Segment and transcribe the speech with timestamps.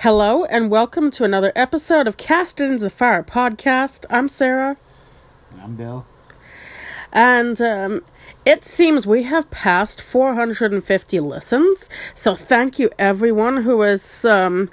[0.00, 4.06] Hello and welcome to another episode of Cast Into the Fire podcast.
[4.08, 4.76] I'm Sarah,
[5.62, 6.06] I'm Bill.
[7.12, 8.04] and um,
[8.46, 11.90] it seems we have passed 450 listens.
[12.14, 14.70] So thank you everyone who has um,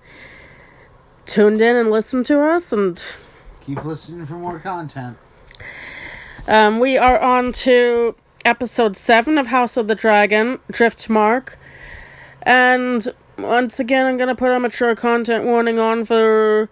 [1.26, 2.72] tuned in and listened to us.
[2.72, 3.04] And
[3.62, 5.18] Keep listening for more content.
[6.48, 8.16] um, we are on to
[8.46, 11.56] episode 7 of House of the Dragon, Driftmark.
[12.44, 13.06] And
[13.38, 16.70] once again, I'm going to put a mature content warning on for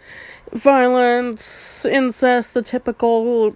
[0.51, 3.56] violence, incest, the typical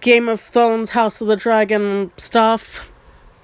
[0.00, 2.86] Game of Thrones, House of the Dragon stuff.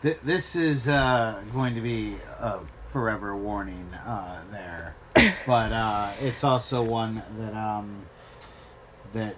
[0.02, 2.60] Th- this is uh, going to be a
[2.92, 4.94] forever warning uh, there,
[5.46, 8.02] but uh, it's also one that um,
[9.12, 9.36] that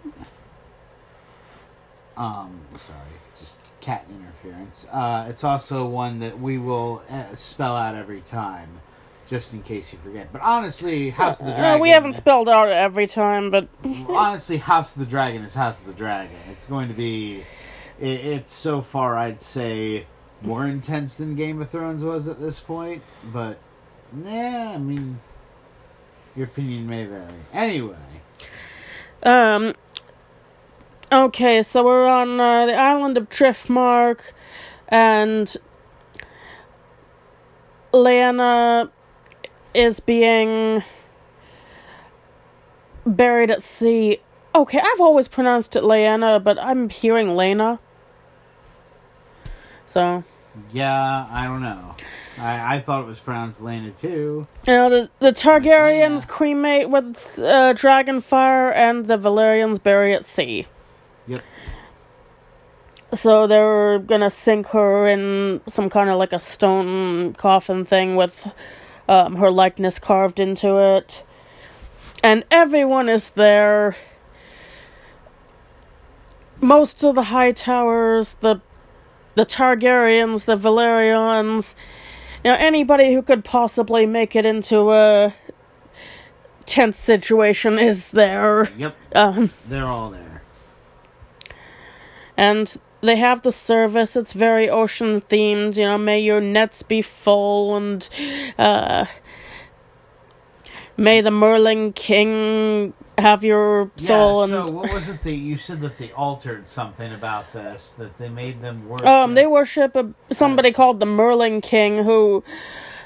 [2.17, 2.99] um, sorry,
[3.39, 4.87] just cat interference.
[4.91, 8.81] Uh, it's also one that we will uh, spell out every time,
[9.27, 10.33] just in case you forget.
[10.33, 11.81] But honestly, House of the Uh, Dragon.
[11.81, 13.69] we haven't spelled out every time, but
[14.09, 16.37] honestly, House of the Dragon is House of the Dragon.
[16.53, 17.45] It's going to be.
[17.99, 20.07] It, it's so far, I'd say,
[20.43, 23.03] more intense than Game of Thrones was at this point.
[23.33, 23.59] But,
[24.25, 25.19] yeah, I mean,
[26.37, 27.25] your opinion may vary.
[27.53, 27.97] Anyway,
[29.23, 29.75] Um.
[31.13, 34.21] Okay, so we're on uh, the island of Driftmark,
[34.89, 35.57] and
[37.93, 38.91] Lana
[39.77, 40.83] is being
[43.05, 44.19] buried at sea.
[44.55, 47.79] Okay, I've always pronounced it Lana, but I'm hearing Lena.
[49.85, 50.25] So,
[50.73, 51.95] yeah, I don't know.
[52.39, 54.47] I, I thought it was pronounced Lena too.
[54.67, 56.27] you know, the, the Targaryens Lena.
[56.27, 60.67] cremate with uh, Dragonfire, and the Velaryons bury at sea.
[61.27, 61.43] Yep.
[63.15, 68.47] So they're gonna sink her in some kind of like a stone coffin thing with
[69.09, 71.25] um, her likeness carved into it.
[72.23, 73.97] And everyone is there.
[76.61, 78.61] Most of the high towers, the
[79.35, 81.75] the Targaryens, the Velaryons,
[82.43, 85.35] you know, anybody who could possibly make it into a
[86.65, 88.71] tense situation is there.
[88.79, 90.43] Yep, Um, they're all there.
[92.37, 92.77] and
[93.07, 97.77] they have the service it's very ocean themed you know may your nets be full
[97.77, 98.09] and
[98.59, 99.07] uh
[100.97, 105.57] may the Merling King have your soul yeah, and so what was it that you
[105.59, 107.93] said that they altered something about this?
[107.93, 109.05] That they made them work.
[109.07, 110.77] um they worship a, somebody Yes.
[110.77, 112.45] called the Merling King who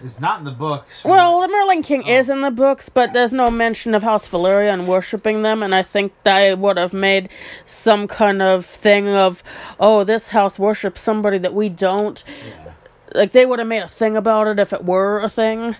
[0.02, 1.04] It's not in the books.
[1.04, 2.10] well the Merling King Oh.
[2.10, 5.82] is in the books but there's no mention of house velaryon worshipping them and i
[5.82, 7.28] think they would have made
[7.66, 9.42] some kind of thing of
[9.78, 12.72] oh this house worships somebody that we don't Yeah.
[13.14, 15.76] like they would have made a thing about it if it were a thing.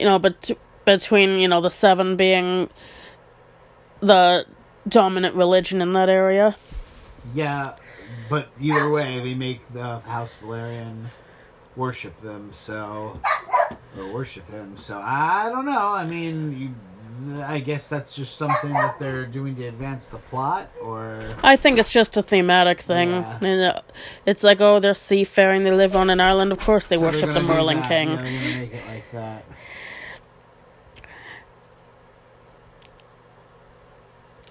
[0.00, 0.50] You know, but
[0.84, 2.68] between you know the seven being
[4.00, 4.44] the
[4.88, 6.56] dominant religion in that area.
[7.34, 7.74] Yeah,
[8.28, 11.06] but either way, they make the House Velaryon
[11.76, 13.18] worship them, so
[13.98, 14.76] or worship him.
[14.76, 15.88] So I don't know.
[15.88, 16.74] I mean,
[17.26, 21.56] you, I guess that's just something that they're doing to advance the plot, or I
[21.56, 23.10] think it's just a thematic thing.
[23.10, 23.72] Yeah.
[23.76, 23.80] Uh,
[24.26, 25.64] It's like oh, they're seafaring.
[25.64, 26.52] They live on an island.
[26.52, 28.08] Of course, they So worship the Merlin that, King.
[28.10, 29.04] Yeah, they're gonna make it like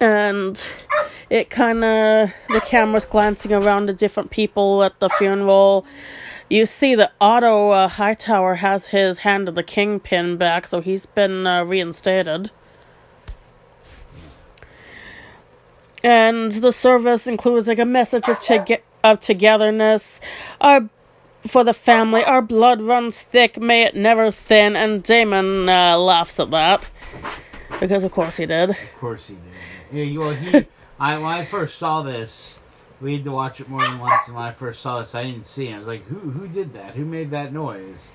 [0.00, 0.62] and
[1.30, 5.86] it kind of the camera's glancing around the different people at the funeral
[6.50, 11.06] you see that otto uh, hightower has his hand of the kingpin back so he's
[11.06, 12.50] been uh, reinstated
[16.02, 18.38] and the service includes like a message of,
[19.02, 20.20] of togetherness
[20.60, 20.88] our
[21.46, 26.38] for the family our blood runs thick may it never thin and Daemon uh, laughs
[26.40, 26.84] at that
[27.80, 29.42] because of course he did Of course he did.
[29.92, 30.66] Yeah, you- well, he.
[30.98, 32.56] I when I first saw this,
[33.04, 34.26] we had to watch it more than once.
[34.26, 35.68] And when I first saw this, I didn't see.
[35.68, 35.74] It.
[35.74, 36.18] I was like, "Who?
[36.18, 36.94] Who did that?
[36.94, 38.10] Who made that noise?"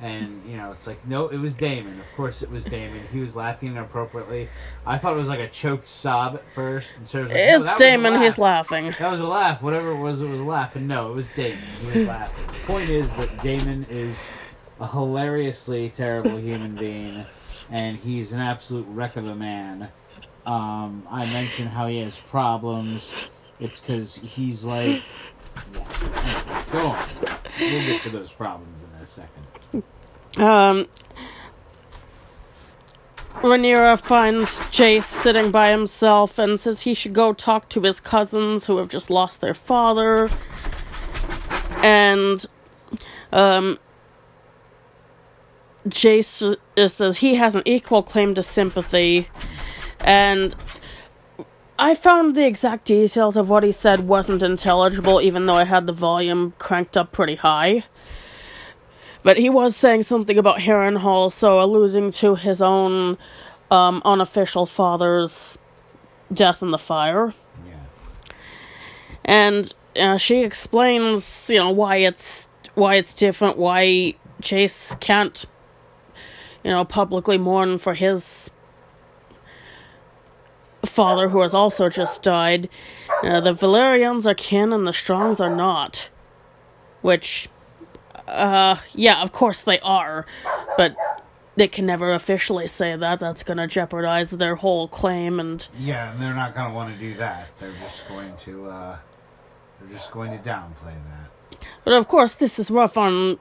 [0.00, 1.98] And you know, it's like, no, it was Daemon.
[2.00, 3.06] Of course, it was Daemon.
[3.12, 4.48] He was laughing inappropriately.
[4.84, 6.90] I thought it was like a choked sob at first.
[6.96, 9.62] And Sarah's like, no, it's Daemon he's laughing That was a laugh.
[9.62, 10.76] Whatever it was, it was a laugh.
[10.76, 11.64] And no, it was Daemon.
[11.80, 12.46] He was laughing.
[12.48, 14.18] The point is that Daemon is
[14.80, 17.24] a hilariously terrible human being,
[17.70, 19.88] and he's an absolute wreck of a man.
[20.44, 23.12] Um, I mentioned how he has problems.
[23.60, 25.02] It's because he's like,
[25.72, 26.64] yeah.
[26.72, 27.08] Go on.
[27.60, 29.82] We'll get to those problems in a second.
[30.38, 30.88] Um,
[33.36, 38.66] Rhaenyra finds Jace sitting by himself and says he should go talk to his cousins
[38.66, 40.30] who have just lost their father.
[41.82, 42.44] And
[43.32, 43.78] um
[45.86, 46.56] Jace
[46.88, 49.28] says he has an equal claim to sympathy,
[50.00, 50.54] and
[51.78, 55.86] I found the exact details of what he said wasn't intelligible, even though I had
[55.86, 57.84] the volume cranked up pretty high.
[59.24, 63.18] But he was saying something about Harrenhal, so alluding to his own
[63.70, 65.58] um, unofficial father's
[66.32, 67.34] death in the fire.
[67.66, 68.34] Yeah.
[69.24, 75.46] and uh, she explains, you know, why it's why it's different, why Jace can't,
[76.62, 78.50] you know, publicly mourn for his
[80.86, 82.68] father, who has also just died.
[83.22, 86.10] Uh, the Velaryons are kin, and the Strongs are not.
[87.02, 87.48] Which,
[88.26, 90.26] uh, yeah, of course they are,
[90.76, 90.96] but
[91.56, 93.20] they can never officially say that.
[93.20, 95.66] That's going to jeopardize their whole claim and.
[95.78, 97.48] Yeah, and they're not going to want to do that.
[97.60, 98.98] They're just going to, uh,
[99.80, 101.60] they're just going to downplay that.
[101.84, 103.38] But of course, this is rough on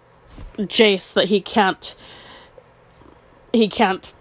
[0.58, 1.96] Jace that he can't
[3.52, 4.12] he can't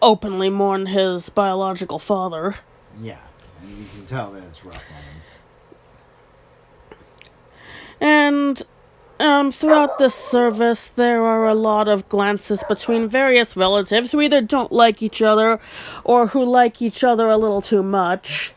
[0.00, 2.56] openly mourn his biological father.
[3.00, 3.18] Yeah,
[3.62, 5.18] and you can tell that it's rough on him.
[8.00, 8.62] And
[9.20, 14.40] um, throughout this service, there are a lot of glances between various relatives who either
[14.40, 15.58] don't like each other
[16.04, 18.52] or who like each other a little too much.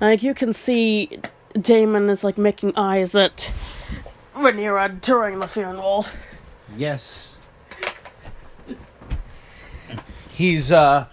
[0.00, 1.20] Like, you can see
[1.54, 3.52] Daemon is like making eyes at
[4.34, 6.06] Rhaenyra during the funeral.
[6.76, 7.38] Yes.
[10.32, 11.06] He's, uh.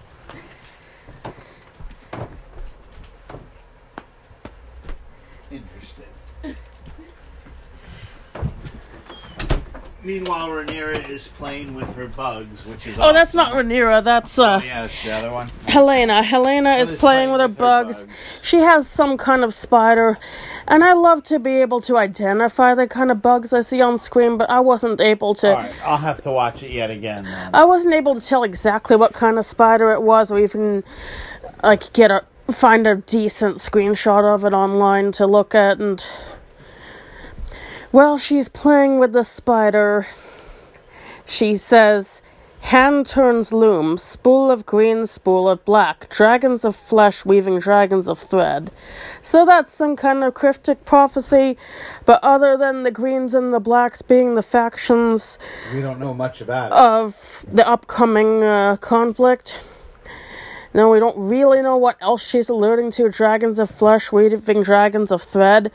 [10.10, 13.70] Meanwhile, Rhaenyra is playing with her bugs, which is Oh, that's not awesome.
[13.70, 15.52] Rhaenyra, that's uh, Oh, yeah, that's the other one.
[15.68, 16.24] Helaena.
[16.24, 18.06] Helaena is playing playing with her with her bugs.
[18.08, 18.42] bugs.
[18.44, 20.18] She has some kind of spider,
[20.68, 24.00] and I love to be able to identify the kind of bugs I see on
[24.00, 25.52] screen, but I wasn't able to.
[25.52, 27.52] Alright, I'll have to watch it yet again then.
[27.54, 30.84] I wasn't able to tell exactly what kind of spider it was, or even
[31.64, 35.80] like get a find a decent screenshot of it online to look at.
[35.80, 36.04] And
[37.92, 40.08] well, she's playing with the spider.
[41.26, 42.22] She says,
[42.62, 48.20] "Hand turns loom, spool of green, spool of black, dragons of flesh weaving dragons of
[48.20, 48.72] thread."
[49.22, 51.58] So that's some kind of cryptic prophecy,
[52.06, 55.38] but other than the greens and the blacks being the factions
[55.74, 56.74] We don't know much about it.
[56.78, 59.62] of the upcoming uh, conflict.
[60.74, 63.10] No, we don't really know what else she's alluding to.
[63.10, 65.72] Dragons of flesh, weaving dragons of thread.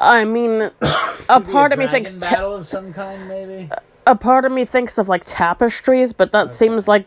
[0.00, 0.70] I mean,
[1.28, 3.70] a part of me thinks ta- battle of some kind, maybe.
[4.06, 7.06] a part of me thinks of like tapestries, but that seems like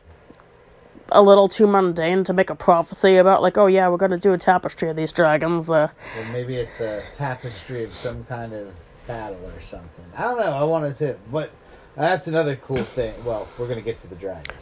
[1.11, 3.41] a little too mundane to make a prophecy about.
[3.41, 5.69] Like, oh yeah, we're gonna do a tapestry of these dragons.
[5.69, 8.73] Uh, Or maybe it's a tapestry of some kind of
[9.05, 10.05] battle or something.
[10.17, 10.51] I don't know.
[10.51, 11.51] I want to say, but
[11.95, 13.13] that's another cool thing.
[13.23, 14.57] Well, we're gonna get to the dragons.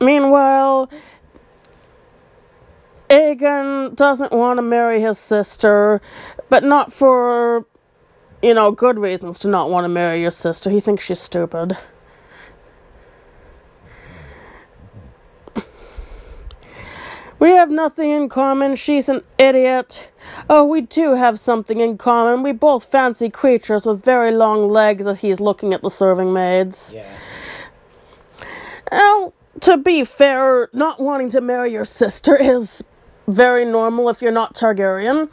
[0.00, 0.90] Meanwhile,
[3.10, 6.00] Aegon doesn't want to marry his sister,
[6.54, 7.66] but not for,
[8.40, 10.70] you know, good reasons to not want to marry your sister.
[10.70, 11.76] He thinks she's stupid.
[17.40, 18.76] We have nothing in common.
[18.76, 20.10] She's an idiot.
[20.48, 22.44] Oh, we do have something in common.
[22.44, 26.92] We both fancy creatures with very long legs as he's looking at the serving maids.
[26.94, 27.18] Yeah.
[28.92, 32.84] Well, to be fair, not wanting to marry your sister is
[33.26, 35.28] very normal if you're not Targaryen.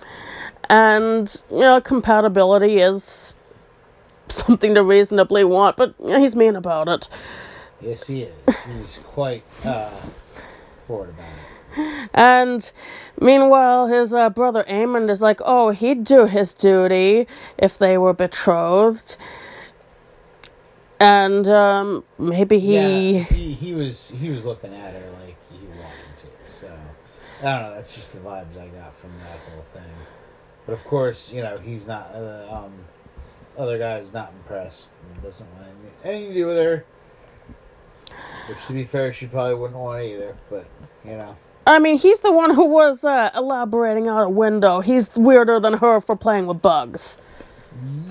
[0.72, 3.34] And, you know, compatibility is
[4.30, 7.10] something to reasonably want, but you know, he's mean about it.
[7.82, 8.56] Yes, he is.
[8.78, 9.92] He's quite uh,
[10.88, 12.10] forward about it.
[12.14, 12.72] And
[13.20, 18.14] meanwhile, his uh, brother Aemond is like, oh, he'd do his duty if they were
[18.14, 19.18] betrothed.
[21.02, 22.76] And um, maybe he.
[22.76, 26.54] Yeah, he he was he was looking at her like he wanted to.
[26.60, 26.72] So
[27.42, 27.76] I don't know.
[27.76, 29.92] That's just the vibes I got from that whole thing.
[30.66, 32.12] But of course, you know he's not.
[32.14, 32.72] Uh, um,
[33.58, 34.90] other guy's not impressed.
[35.14, 36.86] and Doesn't want anything, anything to do with her.
[38.48, 40.36] Which, to be fair, she probably wouldn't want either.
[40.50, 40.66] But
[41.04, 41.36] you know,
[41.68, 44.80] I mean, he's the one who was uh, elaborating out a window.
[44.82, 47.20] He's weirder than her for playing with bugs.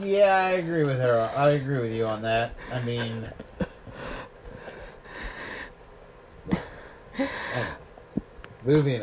[0.01, 1.31] yeah, I agree with her.
[1.37, 2.55] I agree with you on that.
[2.73, 3.29] I mean.
[7.19, 7.69] Anyway,
[8.65, 9.03] moving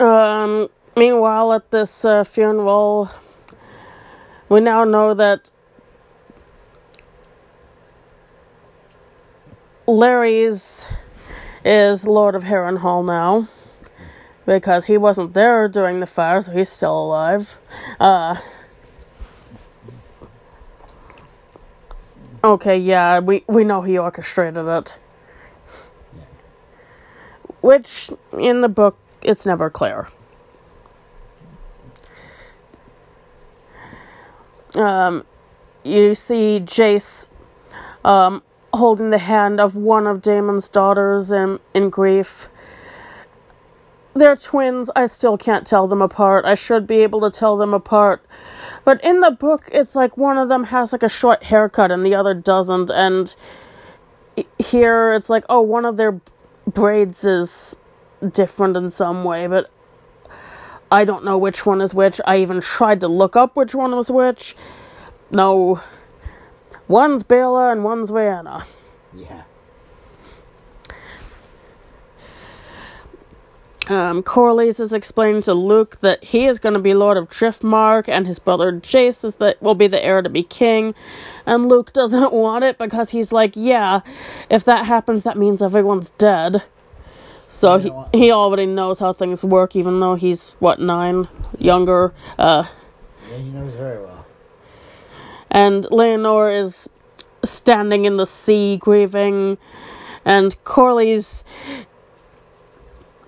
[0.00, 3.10] Um, meanwhile, at this uh, funeral,
[4.48, 5.50] we now know that
[9.86, 10.84] Larys
[11.64, 13.48] is Lord of Harrenhal now.
[14.44, 17.58] Because he wasn't there during the fire, so he's still alive.
[18.00, 18.40] Uh,
[22.44, 24.98] Okay, yeah, we, we know he orchestrated it.
[27.60, 30.08] Which, in the book, it's never clear.
[34.74, 35.24] Um,
[35.84, 37.26] you see Jace
[38.04, 42.48] um, holding the hand of one of Daemon's daughters in, in grief.
[44.14, 44.90] They're twins.
[44.94, 46.44] I still can't tell them apart.
[46.44, 48.24] I should be able to tell them apart.
[48.84, 52.04] But in the book, it's like one of them has like a short haircut and
[52.04, 52.90] the other doesn't.
[52.90, 53.34] And
[54.58, 56.20] here, it's like, oh, one of their
[56.66, 57.76] braids is
[58.32, 59.70] different in some way, but
[60.92, 62.20] I don't know which one is which.
[62.26, 64.54] I even tried to look up which one was which.
[65.30, 65.80] No.
[66.86, 68.66] One's Baela and one's Rhaena.
[69.16, 69.44] Yeah.
[73.88, 78.08] Um, Corlys is explaining to Luke that he is going to be Lord of Driftmark,
[78.08, 80.94] and his brother Jace is that will be the heir to be king.
[81.46, 84.00] And Luke doesn't want it because he's like, yeah,
[84.50, 86.62] if that happens, that means everyone's dead.
[87.54, 91.28] So You he know he already knows how things work, even though he's what nine,
[91.58, 92.12] younger.
[92.38, 92.64] Uh,
[93.30, 94.24] Yeah, he knows very well.
[95.50, 96.88] and Laenor is
[97.44, 99.58] standing in the sea grieving,
[100.24, 101.44] and Corlys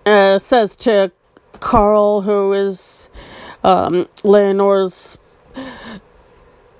[0.06, 1.12] uh, says to
[1.60, 3.08] Qarl, who is
[3.62, 5.18] um, Laenor's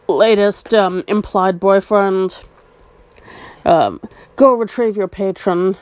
[0.09, 2.39] latest um, implied boyfriend,
[3.65, 4.01] um,
[4.37, 5.77] go retrieve your patron.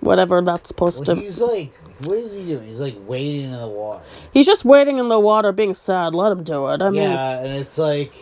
[0.00, 1.22] Whatever that's supposed Well, to.
[1.22, 1.72] he's like,
[2.04, 2.68] what is he doing?
[2.68, 4.02] He's like wading in the water.
[4.32, 6.14] He's just waiting in the water, being sad.
[6.14, 6.80] Let him do it.
[6.82, 8.12] I mean, yeah, and it's like,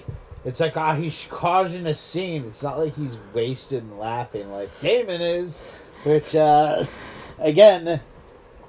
[0.45, 2.45] it's like, ah, he's causing a scene.
[2.47, 5.63] It's not like he's wasted and laughing like Daemon is,
[6.05, 6.85] which, uh,
[7.39, 8.01] again,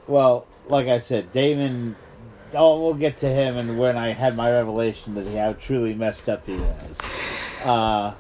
[0.08, 1.96] well, like I said, Daemon.
[2.54, 5.94] Oh, we'll get to him, and when I had my revelation that he how truly
[5.94, 6.98] messed up he was.
[7.64, 8.14] Uh,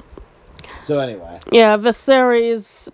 [0.83, 2.89] so anyway, Yeah, Viserys,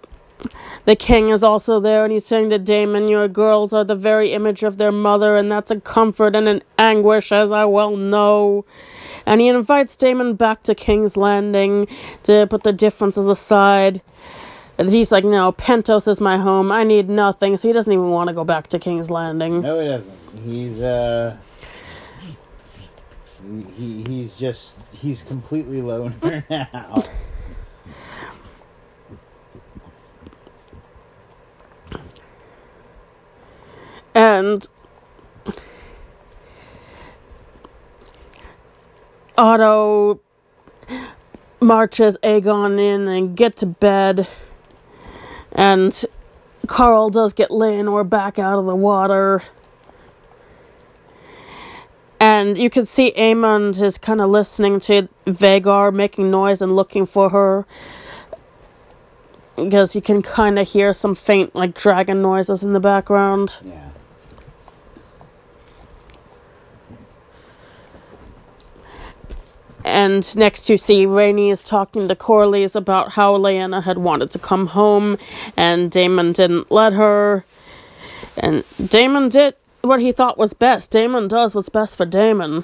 [0.85, 4.31] the king, is also there, and he's saying to Daemon, Your girls are the very
[4.33, 8.65] image of their mother, and that's a comfort and an anguish, as I well know.
[9.25, 11.87] And he invites Daemon back to King's Landing
[12.23, 14.01] to put the differences aside.
[14.77, 16.71] And he's like, No, Pentos is my home.
[16.71, 17.55] I need nothing.
[17.57, 19.61] So he doesn't even want to go back to King's Landing.
[19.61, 20.17] no, he doesn't.
[20.43, 21.37] He's uh,
[23.45, 27.03] he, he he's just he's completely loner now.
[34.15, 34.67] And
[39.37, 40.19] Otto
[41.59, 44.27] marches Aegon in and get to bed.
[45.51, 45.91] And
[46.67, 49.41] Qarl does get Laenor back out of the water.
[52.19, 57.05] And you can see Aemond is kind of listening to Vhagar making noise and looking
[57.05, 57.65] for her.
[59.55, 63.57] Because you can kind of hear some faint, like, dragon noises in the background.
[63.63, 63.89] Yeah.
[69.83, 74.39] And next you see Rhaenys is talking to Corlys about how Leanna had wanted to
[74.39, 75.17] come home
[75.57, 77.43] and Daemon didn't let her.
[78.37, 80.91] And Daemon did what he thought was best.
[80.91, 82.63] Daemon does what's best for Daemon.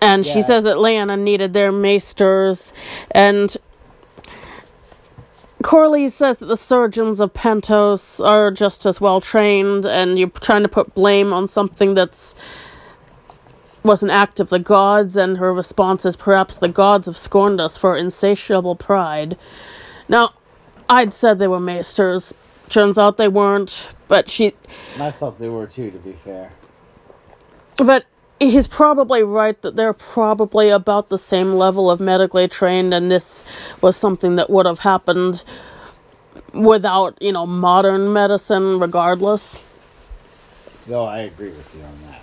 [0.00, 2.72] And she says that Leanna needed their maesters
[3.10, 3.54] and
[5.62, 10.62] Corlys says that the surgeons of Pentos are just as well trained and you're trying
[10.62, 12.34] to put blame on something that's
[13.82, 17.60] was an act of the gods, and her response is perhaps the gods have scorned
[17.60, 19.36] us for insatiable pride.
[20.08, 20.34] Now,
[20.88, 22.34] I'd said they were maesters.
[22.68, 24.54] Turns out they weren't, but she.
[24.98, 26.52] I thought they were too, to be fair.
[27.76, 28.04] But
[28.38, 33.44] he's probably right that they're probably about the same level of medically trained, and this
[33.80, 35.44] was something that would have happened
[36.52, 39.62] without, you know, modern medicine, regardless.
[40.86, 42.16] No, I agree with you on that.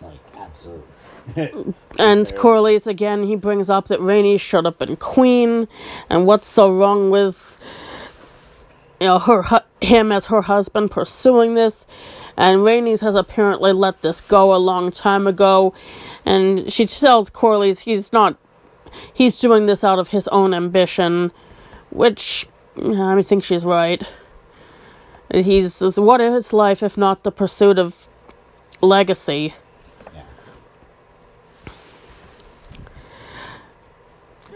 [0.00, 0.84] Like, absolutely.
[1.98, 2.38] And Fair.
[2.38, 5.68] Corlys again, he brings up that Rhaenys should up been queen,
[6.10, 7.58] and what's so wrong with
[9.00, 11.86] you know her hu- him as her husband pursuing this.
[12.36, 15.74] And Rhaenys has apparently let this go a long time ago,
[16.26, 18.36] and she tells Corlys he's not
[19.14, 21.32] he's doing this out of his own ambition,
[21.90, 24.02] which I think she's right.
[25.32, 28.08] He's what is life if not the pursuit of
[28.82, 29.54] legacy?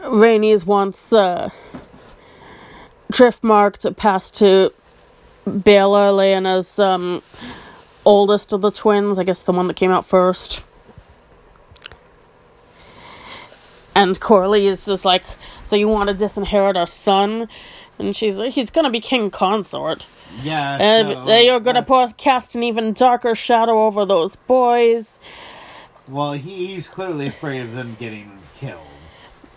[0.08, 1.50] Rhaenys wants uh,
[3.12, 4.72] Driftmark to pass to
[5.46, 7.22] Baela, Leanna's um,
[8.04, 10.62] oldest of the twins, I guess the one that came out first.
[13.94, 15.24] And Corlys is just like,
[15.66, 17.48] so you want to disinherit our son?
[17.98, 20.06] And she's like, he's gonna be king consort.
[20.42, 20.78] Yeah.
[20.80, 21.84] And so they are gonna
[22.16, 25.18] cast an even darker shadow over those boys.
[26.06, 28.87] Well, he's clearly afraid of them getting killed.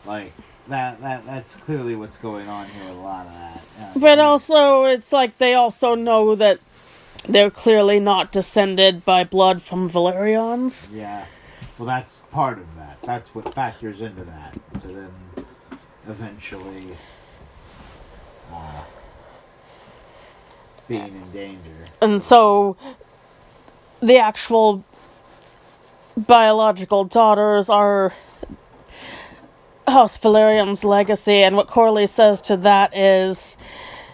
[0.06, 0.34] Like
[0.68, 1.02] that.
[1.02, 3.62] That that's clearly what's going on here a lot of that.
[3.80, 6.60] Uh, But also, it's like they also know that
[7.28, 10.88] they're clearly not descended by blood from Velaryons.
[10.94, 11.26] Yeah.
[11.78, 12.98] Well, that's part of that.
[13.04, 14.54] That's what factors into that.
[14.82, 15.46] To then
[16.08, 16.96] eventually
[18.52, 18.84] uh,
[20.88, 21.86] being in danger.
[22.02, 22.76] And so,
[24.02, 24.84] the actual
[26.18, 28.14] biological daughters are
[29.88, 33.58] House Velaryon's legacy, and what Corlys says to that is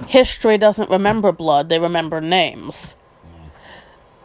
[0.07, 2.95] history doesn't remember blood, they remember names.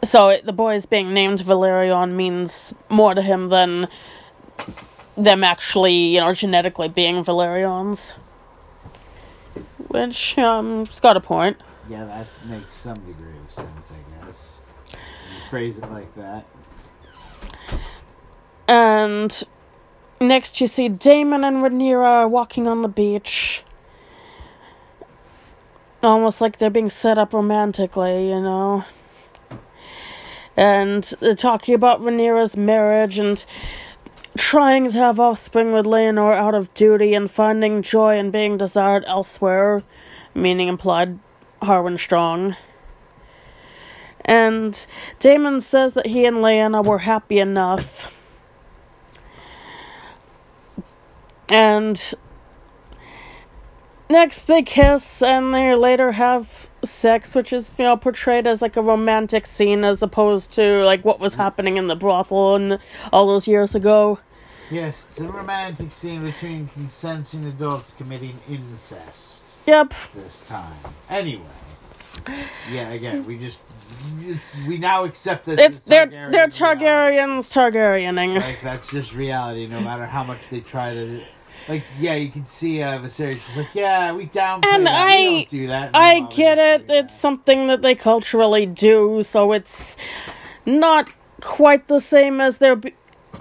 [0.03, 3.87] So it, the boys being named Velaryon means more to him than
[5.15, 8.13] them actually, you know, genetically being Velaryons.
[9.87, 11.57] Which, um, it's got a point.
[11.89, 14.59] Yeah, that makes some degree of sense, I guess.
[14.91, 14.97] You
[15.49, 16.45] phrase it like that.
[18.67, 19.43] And
[20.23, 23.63] next you see Daemon and Rhaenyra walking on the beach.
[26.01, 28.85] Almost like they're being set up romantically, you know.
[30.55, 33.45] And they're talking about Rhaenyra's marriage and
[34.37, 39.03] trying to have offspring with Laenor out of duty and finding joy in being desired
[39.07, 39.83] elsewhere,
[40.33, 41.19] meaning implied
[41.61, 42.55] Harwin Strong.
[44.25, 44.85] And
[45.19, 48.17] Daemon says that he and Lyanna were happy enough.
[51.49, 52.01] And
[54.09, 58.77] next they kiss and they later have sex, which is, you know, portrayed as like
[58.77, 62.79] a romantic scene as opposed to like what was happening in the brothel and
[63.11, 64.19] all those years ago.
[64.71, 69.93] Yes, it's a romantic scene between consenting adults committing incest Yep.
[70.15, 70.73] this time.
[71.09, 71.43] Anyway.
[72.71, 73.59] Yeah, again, we just
[74.21, 76.47] it's we now accept this It's they're Targaryen they're.
[76.47, 78.39] Targaryens Targaryening.
[78.39, 81.23] Like that's just reality, no matter how much they try to.
[81.69, 83.39] Like, yeah, you can see uh, Viserys.
[83.39, 85.07] She's like, yeah, we downplay And that.
[85.09, 85.91] I- we don't do that.
[85.93, 86.85] I get it.
[86.89, 89.95] It's something that they culturally do, so it's
[90.65, 91.09] not
[91.41, 92.81] quite the same as their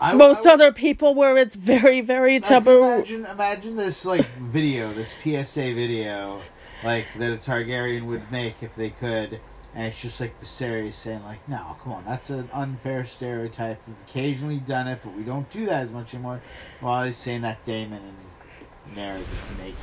[0.01, 2.85] I- most I- other people, where it's very, very taboo.
[2.85, 6.41] Imagine, imagine this like video, this PSA video,
[6.85, 9.41] like that a Targaryen would make if they could,
[9.75, 13.81] and it's just like Viserys saying like, "No, come on, that's an unfair stereotype.
[13.87, 16.41] We've occasionally done it, but we don't do that as much anymore."
[16.81, 19.77] While he's saying that Daemon and Daenerys is naked.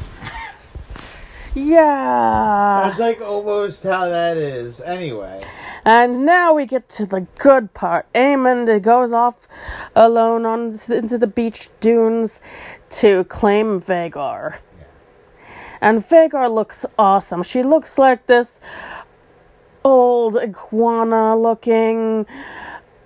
[1.56, 2.84] Yeah.
[2.86, 4.82] That's like almost how that is.
[4.82, 5.44] Anyway.
[5.86, 8.12] And now we get to the good part.
[8.14, 9.48] Aemond goes off
[9.96, 12.42] alone on into the beach dunes
[12.90, 14.58] to claim Vhagar.
[15.82, 17.44] And Vhagar looks awesome.
[17.44, 18.60] She looks like this
[19.86, 22.26] old iguana looking,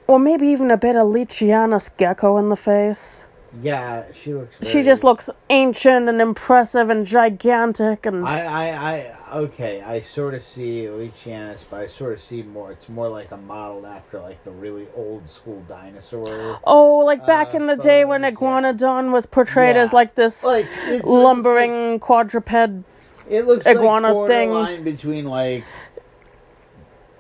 [0.08, 3.26] or maybe even a bit of Leachianus gecko in the face.
[3.62, 4.68] Yeah, she looks.
[4.68, 9.82] She just looks ancient and impressive and gigantic and I, I, I, okay.
[9.82, 12.72] I sort of see Leachianus, but I sort of see more.
[12.72, 16.60] It's more like a modeled after like the really old school dinosaur.
[16.64, 18.48] oh, like back uh, in the day when photos, yeah.
[18.48, 22.86] Iguanodon was portrayed as like this Like it's, lumbering quadruped.
[23.30, 24.84] It looks iguana like thing.
[24.84, 25.64] between like.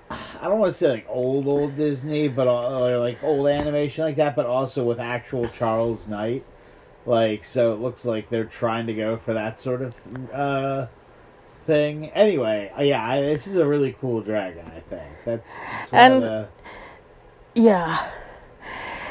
[0.09, 4.03] I don't want to say like old old Disney, but uh, or like old animation
[4.03, 6.43] like that, but also with actual Charles Knight.
[7.05, 9.93] Like so, it looks like they're trying to go for that sort of
[10.33, 10.87] uh,
[11.65, 12.09] thing.
[12.11, 14.65] Anyway, uh, yeah, I, this is a really cool dragon.
[14.65, 16.47] I think that's, that's one And- of the,
[17.61, 17.97] Yeah.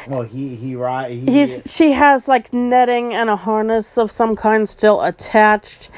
[0.08, 4.34] well, he he ri he He's she has like netting and a harness of some
[4.34, 5.90] kind still attached.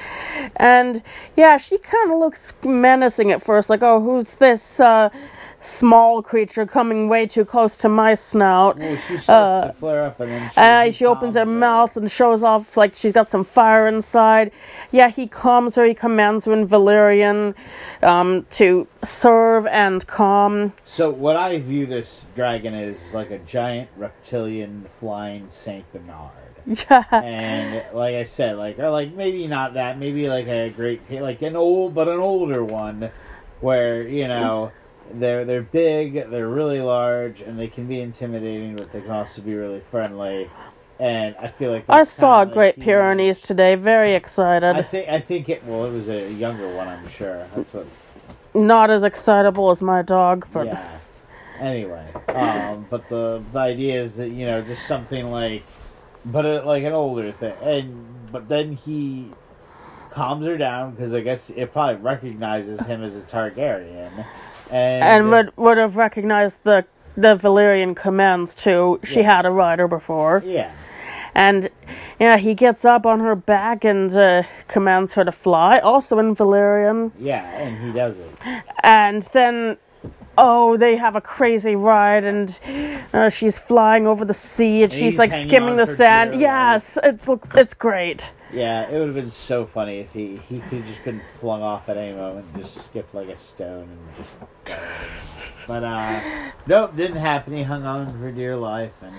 [0.56, 1.02] And
[1.36, 5.08] yeah, she kind of looks menacing at first like, "Oh, who's this uh
[5.64, 10.20] small creature coming way too close to my snout?" well, she uh, to flare up
[10.20, 13.44] and then she, Uh, she opens her mouth and shows off like she's got some
[13.44, 14.50] fire inside.
[14.90, 15.84] Yeah, he calms her.
[15.84, 17.54] He commands her in Valyrian
[18.02, 20.72] um, to serve and calm.
[20.84, 26.30] So what I view this dragon as is like a giant reptilian flying Saint Bernard.
[26.66, 31.02] Yeah, and like I said, like or like maybe not that, maybe like a great
[31.10, 33.10] like an old but an older one
[33.60, 34.72] where, you know,
[35.12, 39.42] they're they're big, they're really large and they can be intimidating but they can also
[39.42, 40.50] be really friendly.
[41.00, 43.74] And I feel like I saw a Great Pyrenees today.
[43.74, 44.76] Very excited.
[44.76, 47.46] I think I think it well it was a younger one I'm sure.
[47.54, 47.86] That's what
[48.54, 50.98] Not as excitable as my dog, but yeah.
[51.60, 55.62] Anyway, um, but the, the idea is that you know just something like,
[56.24, 59.30] but uh like an older thing, and but then he
[60.10, 64.24] calms her down because I guess it probably recognizes him as a Targaryen,
[64.70, 66.84] and and would would have recognized the
[67.16, 69.00] the Valyrian commands too.
[69.04, 69.36] She Yeah.
[69.36, 70.70] had a rider before, yeah,
[71.34, 71.68] and
[72.18, 76.34] yeah, he gets up on her back and uh, commands her to fly, also in
[76.34, 77.12] Valyrian.
[77.18, 78.30] yeah, and he does it.
[78.82, 79.76] And then,
[80.38, 82.58] oh, they have a crazy ride, and
[83.12, 86.40] uh, she's flying over the sea, and, she's like skimming the sand.
[86.40, 88.32] Yes, it's it's great.
[88.54, 91.62] Yeah, it would have been so funny if he he could have just been flung
[91.62, 94.78] off at any moment and just skipped like a stone and just.
[95.66, 96.20] But uh,
[96.66, 97.54] nope, didn't happen.
[97.56, 99.14] He hung on for dear life, and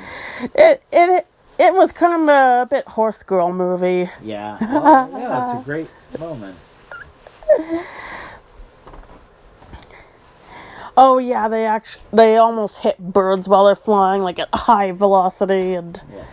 [0.56, 1.28] It it
[1.60, 4.10] it was kind of a bit horse girl movie.
[4.24, 6.56] yeah, well, yeah, that's a great moment.
[10.98, 15.74] Oh yeah, they actually they almost hit birds while they're flying, like at high velocity,
[15.74, 16.24] and Yeah.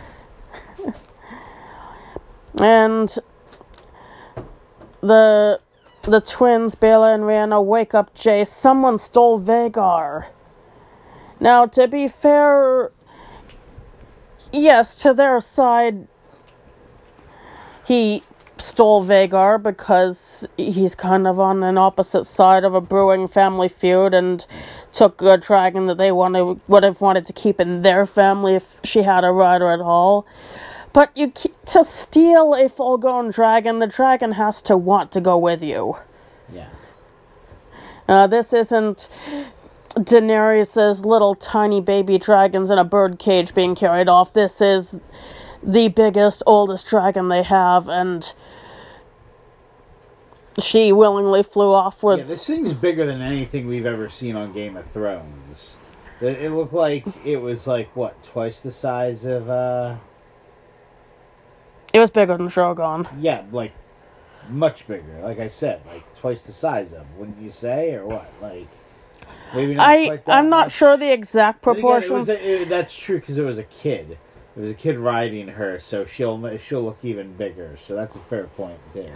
[2.59, 3.13] And
[5.01, 5.59] the
[6.03, 8.43] the twins Baela and Rhaena wake up Jay.
[8.43, 10.27] Someone stole Vhagar.
[11.39, 12.91] Now, to be fair,
[14.51, 16.07] yes, to their side,
[17.87, 18.23] he
[18.57, 24.13] stole Vhagar because he's kind of on an opposite side of a brewing family feud
[24.13, 24.45] and
[24.91, 28.79] took a dragon that they wanted would have wanted to keep in their family if
[28.83, 30.25] she had a rider at all.
[30.93, 31.33] But you
[31.65, 35.97] to steal a full-grown dragon, the dragon has to want to go with you.
[36.53, 36.69] Yeah.
[38.07, 39.09] Uh, this isn't
[39.95, 44.33] Daenerys' little tiny baby dragons in a bird cage being carried off.
[44.33, 44.95] This is
[45.63, 48.31] the biggest, oldest dragon they have, and
[50.59, 52.19] she willingly flew off with.
[52.19, 55.77] Yeah, this thing's bigger than anything we've ever seen on Game of Thrones.
[56.21, 59.95] It, it looked like it was like what twice the size of uh
[61.93, 63.07] it was bigger than Shogun.
[63.19, 63.71] yeah like
[64.49, 65.21] much bigger.
[65.23, 67.05] Like I said, like twice the size of.
[67.17, 68.29] Wouldn't you say or what?
[68.41, 68.67] Like
[69.55, 70.73] maybe not I that I'm not much.
[70.73, 72.29] sure the exact But again, it was proportions.
[72.29, 74.17] a- it- that's true because it was a kid.
[74.55, 77.75] Was a kid riding her, so she'll she'll look even bigger.
[77.87, 79.07] So that's a fair point too.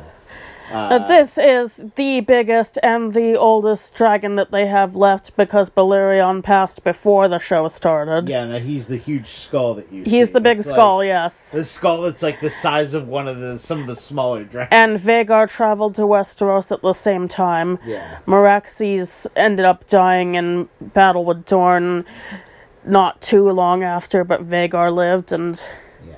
[0.71, 5.69] Uh, Uh, this is the biggest and the oldest dragon that they have left because
[5.69, 8.27] Balerion passed before the show started.
[8.27, 10.03] yeah, no, he's the huge skull that you.
[10.03, 10.33] He's see.
[10.33, 11.51] the big It's like- skull, yes.
[11.53, 14.73] The skull that's like the size of one of the some of the smaller dragons.
[14.73, 17.77] And Vhagar traveled to Westeros at the same time.
[17.85, 22.03] yeah, Meraxes ended up dying in battle with Dorne
[22.87, 25.61] not too long after, but Vhagar lived, and
[26.07, 26.15] yeah.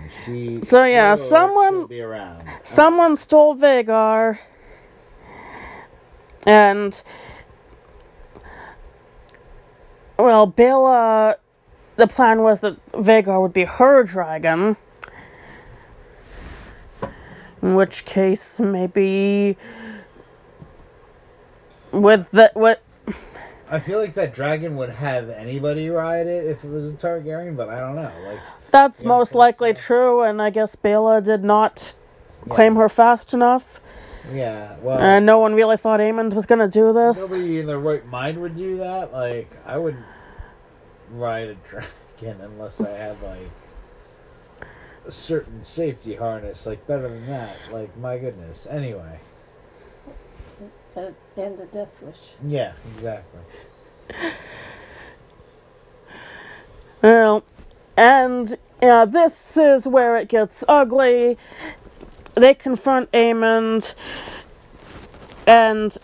[0.00, 0.60] And She.
[0.64, 2.42] So, yeah, someone- she'll be around.
[2.62, 4.38] someone stole Vhagar.
[6.46, 7.02] And.
[10.18, 11.36] Well, Baela.
[11.96, 14.76] The plan was that Vhagar would be her dragon.
[17.62, 19.56] In which case, maybe.
[22.00, 22.50] With the.
[22.54, 22.82] What.
[23.68, 27.56] I feel like that dragon would have anybody ride it if it was a Targaryen,
[27.56, 28.12] but I don't know.
[28.24, 28.38] Like,
[28.70, 29.80] That's Yeah, most likely so.
[29.80, 31.94] true, and I guess Baela did not
[32.48, 33.80] claim her fast enough.
[34.32, 37.30] yeah, well, And no one really thought Aemond was gonna do this.
[37.30, 39.12] nobody in their right mind would do that.
[39.12, 40.04] Like, I wouldn't
[41.10, 43.50] ride a dragon unless I had like
[45.06, 46.66] a certain safety harness.
[46.66, 47.56] Like, better than that.
[47.72, 48.66] Like, my goodness.
[48.70, 49.18] Anyway,
[50.96, 52.32] Uh, and a death wish.
[52.46, 53.40] yeah, exactly.
[57.02, 57.44] Well,
[57.96, 61.38] and yeah, this is where it gets ugly.
[62.34, 63.94] They confront Aemond,
[65.46, 65.96] and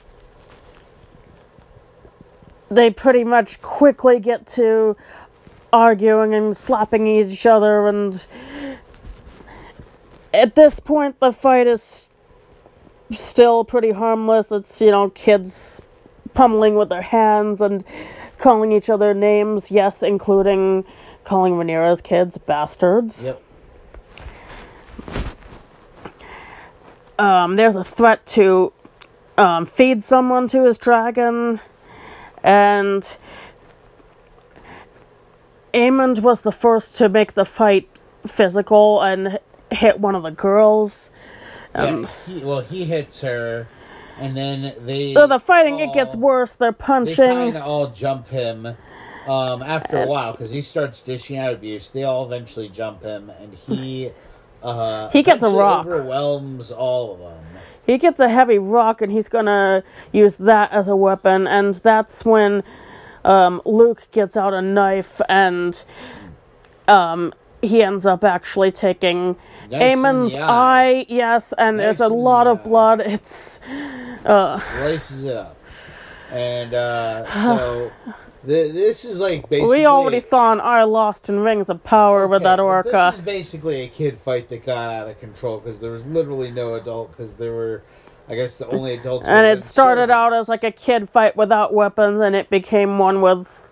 [2.70, 4.96] they pretty much quickly get to
[5.72, 8.26] arguing and slapping each other, and
[10.32, 12.11] at this point, the fight is
[13.12, 14.52] still pretty harmless.
[14.52, 15.82] It's, you know, kids
[16.34, 17.84] pummeling with their hands and
[18.38, 20.84] calling each other names, yes, including
[21.24, 23.26] calling Rhaenyra's kids bastards.
[23.26, 23.42] Yep.
[27.18, 28.72] Um, there's a threat to
[29.38, 31.60] um, feed someone to his dragon,
[32.42, 33.16] and
[35.72, 37.88] Aemond was the first to make the fight
[38.26, 39.38] physical and
[39.70, 41.10] hit one of the girls.
[41.74, 43.66] Um, yeah, he, well, he hits her,
[44.18, 45.14] and then they.
[45.14, 46.54] so the fighting it gets worse.
[46.54, 47.16] They're punching.
[47.16, 48.66] They kind of all jump him
[49.26, 51.90] um, after a while because he starts dishing out abuse.
[51.90, 54.10] They all eventually jump him, and he
[54.62, 55.86] uh, He gets a rock.
[55.86, 57.44] Overwhelms all of them.
[57.86, 59.82] he gets a heavy rock and he's gonna
[60.12, 62.62] use that as a weapon, and that's when
[63.24, 65.84] um, Luke gets out a knife and
[66.88, 67.32] um,
[67.62, 69.36] he ends up actually taking
[69.72, 71.06] Amon's eye.
[71.08, 73.00] Yes, and there's a lot of blood.
[73.00, 73.60] It's
[74.24, 75.56] uh, slices it up,
[76.30, 77.24] and uh,
[77.56, 77.90] so
[78.46, 79.78] th- this is like basically.
[79.78, 83.10] we already saw an eye lost in Rings of Power with that orca.
[83.10, 86.50] This is basically a kid fight that got out of control because there was literally
[86.50, 87.82] no adult because there were,
[88.28, 89.26] I guess, the only adults.
[89.26, 93.20] and it started out as like a kid fight without weapons, and it became one
[93.22, 93.71] with.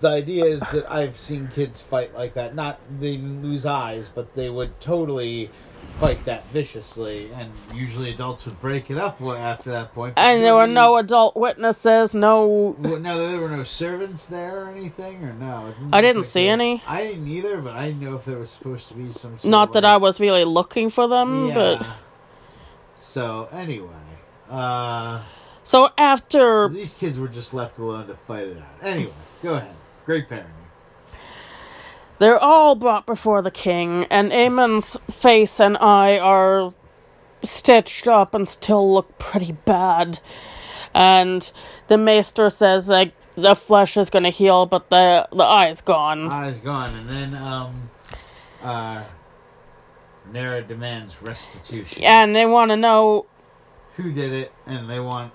[0.00, 2.54] The idea is that I've seen kids fight like that.
[2.54, 5.50] Not they lose eyes, but they would totally
[5.98, 10.14] fight that viciously, and usually adults would break it up after that point.
[10.16, 12.76] And there were no adult witnesses, no.
[12.78, 15.66] Well, no, there were no servants there or anything, or no.
[15.68, 16.80] It I didn't see any.
[16.86, 19.38] I didn't either, but I didn't know if there was supposed to be some.
[19.38, 21.54] Sort Not that like- I was really looking for them, Yeah.
[21.54, 21.86] but.
[23.00, 23.88] So anyway,
[24.50, 25.22] uh,
[25.64, 26.68] So after.
[26.68, 28.86] these kids were just left alone to fight it out.
[28.86, 29.74] Anyway, go ahead.
[30.08, 30.46] Great parenting.
[32.18, 36.72] They're all brought before the king, and Amon's face and eye are
[37.44, 40.20] stitched up and still look pretty bad.
[40.94, 41.52] And
[41.88, 46.32] the maester says like the flesh is gonna heal, but the the eye's gone.
[46.32, 47.90] Eyes gone, and then um,
[48.62, 49.04] uh,
[50.32, 52.00] Nara demands restitution.
[52.00, 53.26] Yeah, And they want to know.
[53.96, 54.52] Who did it?
[54.64, 55.34] And they want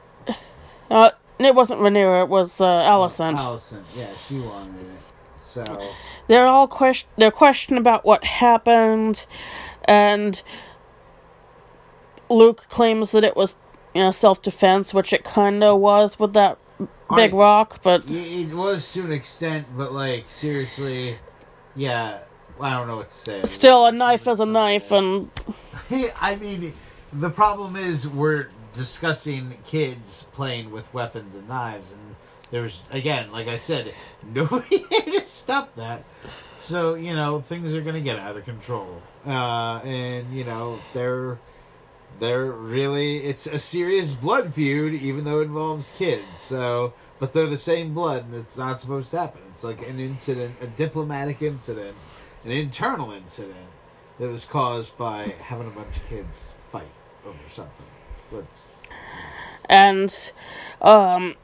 [0.90, 1.12] Uh,
[1.46, 3.38] it wasn't Rhaenyra, it was uh, Alicent.
[3.40, 3.84] Allison.
[3.96, 5.02] Yeah, she wanted it.
[5.42, 5.64] So
[6.28, 9.26] they're all question they're questioning about what happened
[9.86, 10.42] and
[12.30, 13.56] Luke claims that it was
[13.94, 16.58] you know, self-defense which it kind of was with that
[17.16, 21.18] big I- rock but it was to an extent, but like seriously,
[21.76, 22.20] yeah.
[22.60, 23.42] I don't know what to say.
[23.44, 25.30] still a knife is a knife and
[26.22, 26.74] I mean,
[27.12, 32.16] the problem is we're discussing kids playing with weapons and knives, and
[32.52, 33.94] there's again, like I said,
[34.34, 36.04] nobody to stop that.
[36.60, 41.40] So you know things are gonna get out of control, uh, and you know they're
[42.20, 46.42] they're really it's a serious blood feud, even though it involves kids.
[46.42, 49.42] So, but they're the same blood, and it's not supposed to happen.
[49.54, 51.96] It's like an incident, a diplomatic incident,
[52.46, 53.68] an internal incident
[54.20, 56.92] that was caused by having a bunch of kids fight
[57.26, 57.86] over something.
[59.70, 60.32] And
[60.82, 61.36] um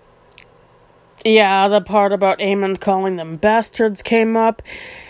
[1.25, 4.61] yeah, the part about Aemon calling them bastards came up.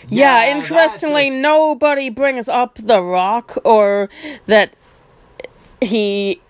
[0.08, 4.08] Yeah, Yeah, interestingly, just- nobody brings up the rock or
[4.46, 4.74] that
[5.80, 6.40] he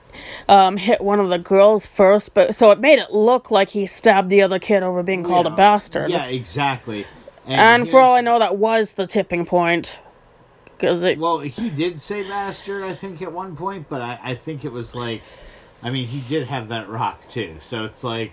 [0.49, 3.87] um, hit one of the girls first, but so it made it look like he
[3.87, 6.11] stabbed the other kid over being called Yeah, a bastard.
[6.11, 7.07] Yeah, exactly.
[7.47, 9.99] and for all I know, that was the tipping point.
[10.81, 14.35] Because it, Well, he did say bastard, I think, at one point, but I, I
[14.35, 15.23] think it was like,
[15.83, 18.33] I mean, he did have that rock too, so it's like.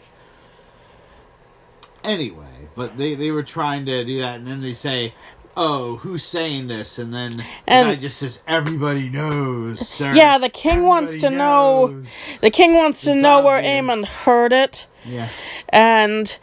[2.03, 5.13] Anyway, but they they were trying to do that, and then they say,
[5.57, 10.37] "Oh, who's saying this?" And then the And- guy just says, "Everybody knows, sir." yeah,
[10.37, 12.03] the king wants to Everybody know.
[12.41, 13.73] The king wants to It's know where obvious.
[13.83, 14.85] Aemon heard it.
[15.03, 15.29] Yeah,
[15.69, 16.37] And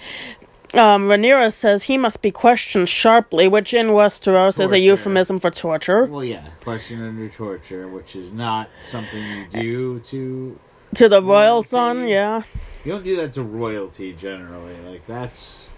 [0.76, 5.50] um, Rhaenyra says he must be questioned sharply, which in Westeros is a euphemism for
[5.50, 6.04] torture.
[6.06, 10.58] well, yeah, question under torture, which is not something you do to
[10.94, 12.42] To the royal son, yeah.
[12.84, 14.76] You don't do that to royalty generally.
[14.80, 15.70] Like that's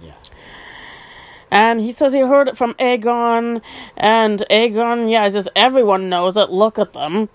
[0.00, 0.14] yeah.
[1.50, 3.60] And he says he heard it from Aegon,
[3.96, 7.28] and Aegon, yeah, he says everyone knows it, look at them.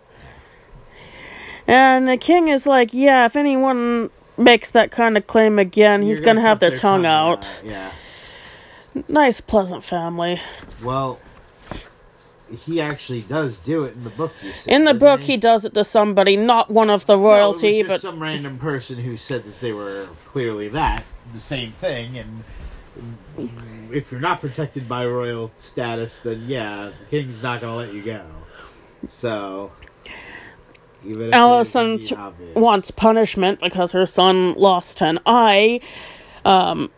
[1.67, 6.19] And the king is like, yeah, if anyone makes that kind of claim again, he's
[6.19, 7.49] You're gonna, have put their, tongue, out.
[7.63, 7.91] Yeah.
[9.07, 10.41] Nice, pleasant family.
[10.83, 11.19] Well,
[12.49, 14.31] he actually does do it in the book.
[14.41, 17.19] You said, In the book, he does it to somebody, not one of the No,
[17.19, 21.39] it was royalty, but some random person who said that they were clearly that the
[21.39, 22.43] same thing, and
[23.91, 27.93] if you're not protected by royal status, then yeah, the king's not going to let
[27.93, 28.25] you go.
[29.09, 29.71] So.
[31.05, 35.79] Even Alicent t- wants punishment because her son lost an eye.
[36.45, 36.91] Um,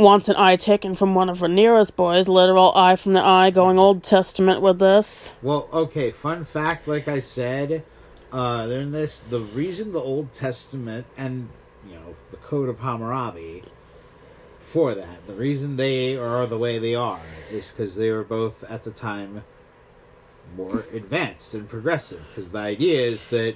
[0.00, 3.78] wants an eye taken from one of Rhaenyra's boys, literal eye from the eye, going
[3.78, 5.32] Old Testament with this.
[5.42, 7.84] Well, okay, fun fact, like I said,
[8.32, 11.50] uh, in this, the reason the Old Testament and,
[11.86, 13.64] you know, the Code of Hammurabi,
[14.60, 18.64] for that, the reason they are the way they are is because they were both,
[18.64, 19.44] at the time,
[20.56, 22.22] more advanced and progressive.
[22.28, 23.54] Because the idea is that,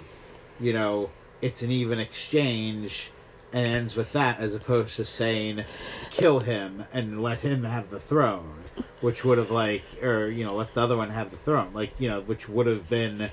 [0.60, 3.10] you know, it's an even exchange
[3.52, 5.64] and ends with that as opposed to saying,
[6.10, 8.60] kill him and let him have the throne
[9.00, 11.92] which would have like or you know let the other one have the throne like
[12.00, 13.30] you know which would have been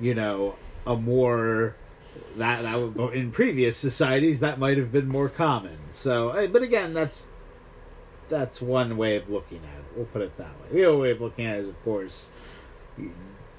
[0.00, 0.54] you know
[0.86, 1.74] a more
[2.36, 5.78] that that would, in previous societies that might have been more common.
[5.90, 7.26] So, but again, that's
[8.28, 9.96] that's one way of looking at it.
[9.96, 10.68] We'll put it that way.
[10.72, 12.28] The other way of looking at it is, of course,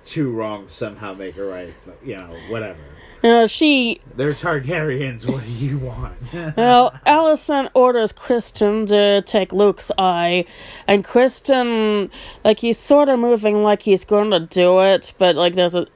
[0.05, 1.73] two wrongs somehow make a right.
[1.85, 2.79] But you know, whatever.
[3.21, 5.29] Uh, she They're Targaryens.
[5.29, 6.15] What do you want?
[6.55, 10.45] Well, Alicent orders Criston to take Luke's eye,
[10.87, 12.09] and Criston,
[12.45, 15.87] like, he's sort of moving like he's going to do it, but, like, there's a,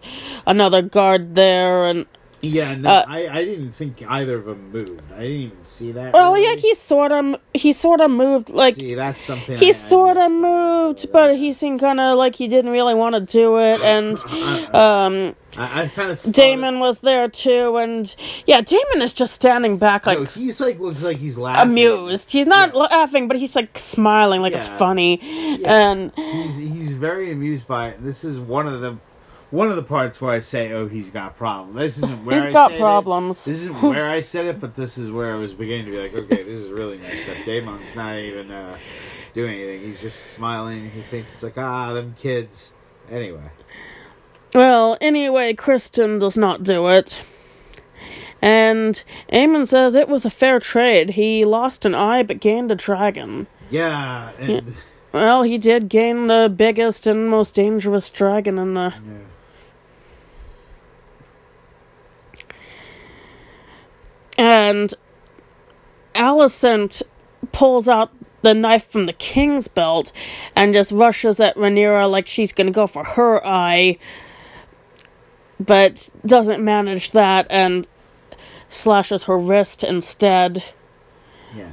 [0.46, 2.06] another guard there, and,
[2.44, 5.02] yeah, no, Uh, I, I didn't think either of them moved.
[5.16, 6.14] I didn't even see that.
[6.14, 6.46] well, really.
[6.46, 9.72] yeah, he sort of, he sort of moved, like, see, that's something he I- I
[9.72, 13.58] sort of moved, but he seemed kind of like he didn't really want to do
[13.60, 14.20] it, and,
[14.76, 18.14] um, I, I kind of Daemon was there too, and,
[18.46, 21.70] yeah, Daemon is just standing back, like, No, he's like looks like he's laughing.
[21.72, 22.32] amused.
[22.32, 22.82] He's not Yeah.
[22.82, 24.78] laughing, but he's, like, smiling like it's Yeah.
[24.78, 28.04] funny, and, He's he's very amused by it.
[28.04, 28.98] This is one of the
[29.54, 32.48] one of the parts where I say, "Oh, he's got problems." This isn't where He's
[32.48, 33.38] I got said problems.
[33.42, 33.46] It.
[33.52, 35.98] This isn't where I said it, but this is where I was beginning to be
[36.00, 38.78] like, "Okay, this is really messed up." Daemon's not even uh,
[39.34, 39.82] doing anything.
[39.82, 40.90] He's just smiling.
[40.90, 42.74] He thinks it's like, "Ah, them kids."
[43.12, 43.44] Anyway,
[44.56, 47.22] Well, anyway, Criston does not do it.
[48.42, 51.12] And Aemond says it was a fair trade.
[51.12, 53.48] He lost an eye but gained a dragon.
[53.70, 54.76] yeah, and
[55.12, 58.94] Well, he did gain the biggest and most dangerous dragon in the.
[58.96, 59.18] yeah.
[64.38, 64.94] And
[66.16, 67.02] Alicent
[67.52, 70.12] pulls out the knife from the king's belt
[70.56, 73.98] and just rushes at Rhaenyra like she's gonna go for her eye,
[75.60, 77.88] but doesn't manage that and
[78.70, 80.64] slashes her wrist instead.
[81.56, 81.72] yeah.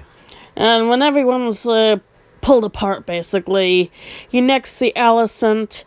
[0.56, 1.96] And when everyone's uh,
[2.40, 3.90] pulled apart, basically,
[4.30, 5.84] you next see Alicent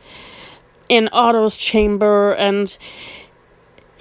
[0.89, 2.75] in Otto's chamber, and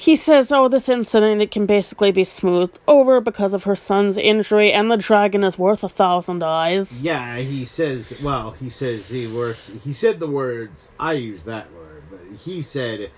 [0.03, 4.19] he says, "Oh, this incident it can basically be smoothed over because of her son's
[4.19, 8.13] injury, and the dragon is worth a thousand eyes." Yeah, he says.
[8.21, 9.71] Well, he says he works.
[9.85, 10.91] He said the words.
[10.99, 13.13] I use that word, but he said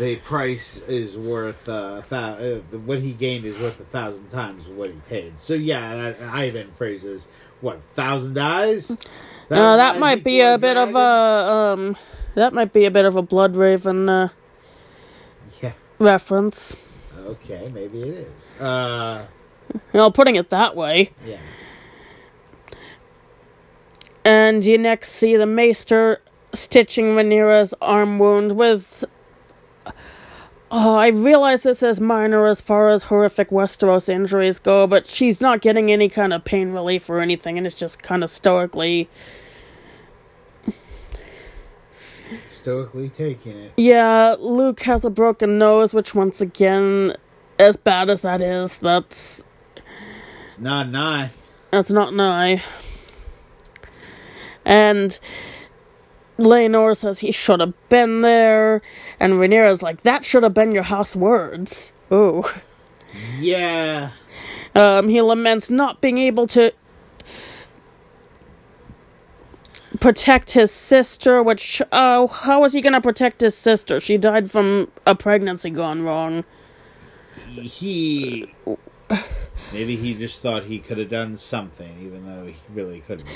[0.00, 4.66] the price is worth uh, thou- uh, what he gained is worth a thousand times
[4.66, 5.38] what he paid.
[5.38, 7.28] So yeah, that, I then phrases
[7.60, 8.90] what thousand eyes.
[9.48, 11.96] Uh, that might be a bit of a um,
[12.34, 14.28] that might be a bit of a Bloodraven uh.
[15.98, 16.76] Reference.
[17.26, 18.52] Okay, maybe it is.
[18.60, 19.26] Uh,
[19.74, 21.10] You know, putting it that way.
[21.26, 21.38] yeah.
[24.24, 26.20] And you next see the maester
[26.52, 29.04] stitching Rhaenyra's arm wound with.
[30.68, 35.40] Oh, I realize this is minor as far as horrific Westeros injuries go, but she's
[35.40, 39.08] not getting any kind of pain relief or anything, and it's just kind of stoically.
[42.66, 43.72] Stoically taking it.
[43.76, 47.14] Yeah, Luke has a broken nose, which, once again,
[47.60, 49.44] as bad as that is, that's
[50.48, 51.30] It's not an eye.
[51.70, 52.64] That's not an eye.
[54.64, 55.16] And
[56.40, 58.82] Laenor says he should have been there,
[59.20, 61.92] and Rhaenyra's like, that should have been your house words.
[62.12, 62.42] Ooh.
[63.38, 64.10] Yeah.
[64.74, 66.72] Um, he laments not being able to
[70.00, 74.00] protect his sister, which, oh, how was he gonna protect his sister?
[74.00, 76.44] She died from a pregnancy gone wrong.
[77.48, 78.52] He.
[79.72, 83.28] Maybe he just thought he could have done something, even though he really couldn't.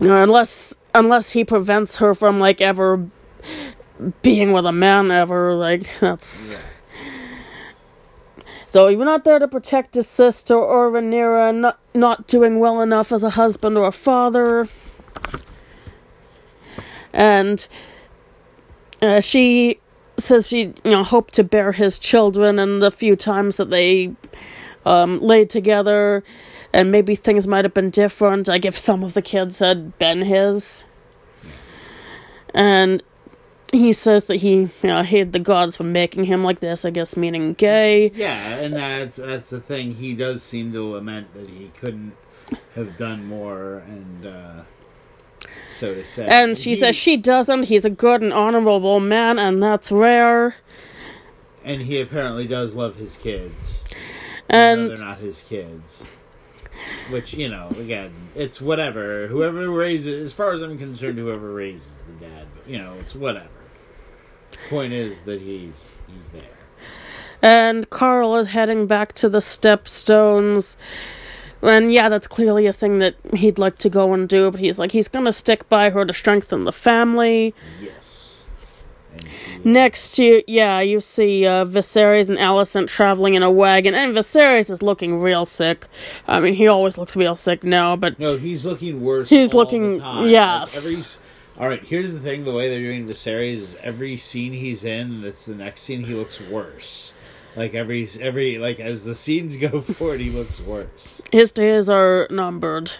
[0.00, 3.06] Unless, unless he prevents her from, like, ever
[4.22, 6.56] being with a man ever, like, that's...
[8.70, 13.10] So you're not there to protect his sister or Rhaenyra, not not doing well enough
[13.10, 14.68] as a husband or a father.
[17.12, 17.66] And
[19.02, 19.80] uh, she
[20.18, 24.14] says she you know hoped to bear his children, and the few times that they
[24.86, 26.22] um, laid together,
[26.72, 28.46] and maybe things might have been different.
[28.46, 30.84] Like if some of the kids had been his.
[32.54, 33.02] And
[33.72, 36.90] he says that he you know, hated the gods for making him like this, I
[36.90, 38.10] guess meaning gay.
[38.14, 39.94] Yeah, and that's that's the thing.
[39.94, 42.14] He does seem to lament that he couldn't
[42.74, 44.62] have done more, and uh,
[45.78, 46.26] so to say.
[46.26, 47.64] And she He- says she doesn't.
[47.64, 50.56] He's a good and honorable man, and that's rare.
[51.64, 53.96] and he apparently does love his kids, even
[54.48, 56.02] though And they're not his kids.
[57.10, 59.26] Which you know, again, it's whatever.
[59.26, 63.48] Whoever raises, as far as I'm concerned, whoever raises the dad, you know, it's whatever.
[64.68, 66.42] Point is that he's he's there.
[67.42, 70.76] and Qarl is heading back to the stepstones.
[71.62, 74.78] And yeah, that's clearly a thing that he'd like to go and do, but he's
[74.78, 77.54] like he's gonna stick by her to strengthen the family.
[77.82, 78.44] Yes.
[79.64, 84.70] Next, you yeah, you see uh, Viserys and Alicent traveling in a wagon, and Viserys
[84.70, 85.86] is looking real sick.
[86.26, 89.28] I mean, he always looks real sick now, but No, he's looking worse.
[89.28, 90.74] He's looking- yes.
[90.86, 91.04] Like every,
[91.60, 91.84] all right.
[91.84, 95.44] Here's the thing: the way they're doing the series is every scene he's in, that's
[95.44, 97.12] the next scene, he looks worse.
[97.54, 101.20] Like every every like as the scenes go forward, he looks worse.
[101.30, 102.92] his days are numbered.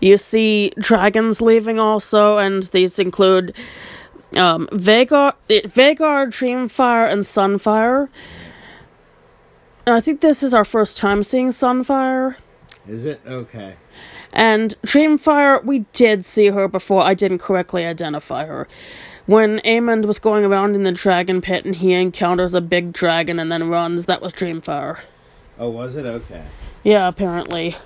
[0.00, 3.54] You see dragons leaving also, and these include
[4.36, 8.08] um, Vhagar, Vhagar, Dreamfyre, and Sunfyre.
[9.86, 12.36] I think this is our first time seeing Sunfyre.
[12.86, 13.74] Is it okay?
[14.32, 17.02] And Dreamfyre, we did see her before.
[17.02, 18.68] I didn't correctly identify her.
[19.26, 23.38] When Aemond was going around in the dragon pit and he encounters a big dragon
[23.38, 25.00] and then runs, that was Dreamfyre.
[25.58, 26.44] Oh, was it okay?
[26.82, 27.76] Yeah, apparently.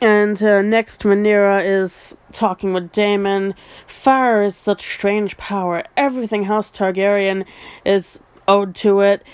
[0.00, 3.54] And uh, next, Rhaenyra is talking with Daemon.
[3.86, 5.82] Fire is such strange power.
[5.96, 7.44] Everything House Targaryen
[7.84, 9.24] is owed to it,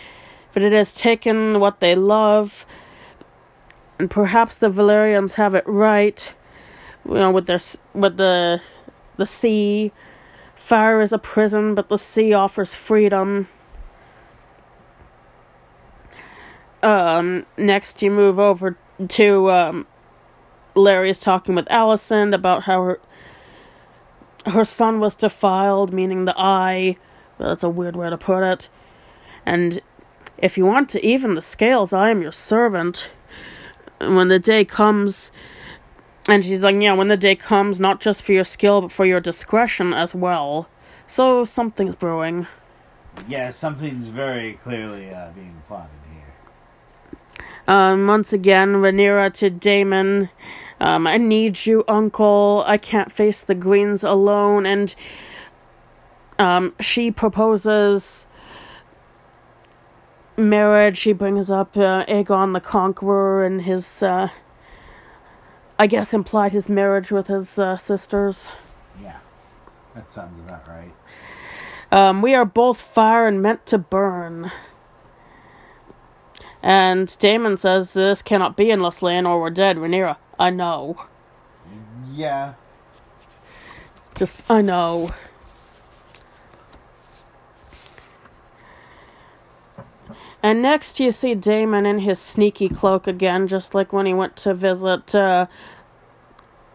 [0.55, 2.65] but it has taken what they love.
[3.99, 6.33] And perhaps the Velaryons have it right,
[7.07, 7.59] you know, with their
[7.93, 8.63] with the
[9.17, 9.93] the sea.
[10.55, 13.49] Fire is a prison, but the sea offers freedom.
[16.83, 18.77] Um, next, you move over
[19.09, 19.87] to um,
[20.75, 23.01] Larys talking with Alicent about how her
[24.47, 26.97] her son was defiled, meaning the eye.
[27.39, 28.69] That's a weird way to put it.
[29.47, 29.81] And
[30.39, 33.11] if you want to even the scales, I am your servant.
[34.01, 35.32] And when the day comes,
[36.26, 39.07] and she's like, yeah, when the day comes, not just for your skill, but for
[39.07, 40.68] your discretion as well.
[41.07, 42.47] So something's brewing.
[43.28, 47.45] Yeah, something's very clearly uh, being plotted here.
[47.68, 50.30] Um, once again, Rhaenyra to Daemon.
[50.80, 52.64] Um, I need you, Uncle.
[52.66, 54.66] I can't face the Greens alone.
[54.66, 54.95] And
[56.39, 58.26] um, she proposes
[60.37, 60.99] marriage.
[60.99, 64.28] She brings up uh, Aegon the Conqueror and his, uh,
[65.78, 68.49] I guess, implied his marriage with his uh, sisters.
[69.03, 69.18] Yeah,
[69.95, 70.93] that sounds about right.
[71.93, 74.51] Um, we are both fire and meant to burn.
[76.62, 79.76] And Daemon says this cannot be unless Laenor were dead.
[79.76, 81.07] Rhaenyra, I know.
[82.12, 82.55] Yeah,
[84.14, 85.11] Just, I know.
[90.45, 94.37] And next you see Daemon in his sneaky cloak again, just like when he went
[94.37, 95.47] to visit uh,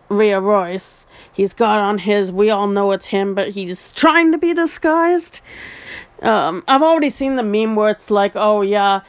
[0.10, 1.06] Rhea Royce.
[1.32, 5.42] He's got on his, we all know it's him, but he's trying to be disguised.
[6.24, 9.02] Um, I've already seen the meme where it's like, oh yeah,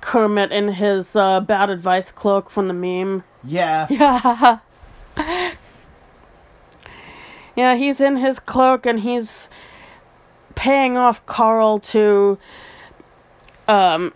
[0.00, 3.24] Kermit in his uh, bad advice cloak from the meme.
[3.42, 3.88] yeah.
[3.90, 4.58] Yeah.
[7.56, 9.48] yeah, he's in his cloak and he's
[10.54, 12.38] paying off Qarl to
[13.68, 14.12] um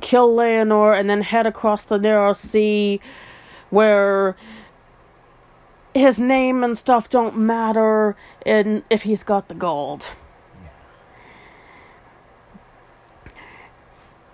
[0.00, 3.00] kill Laenor and then head across the narrow sea
[3.70, 4.36] where
[5.94, 10.06] his name and stuff don't matter and if he's got the gold.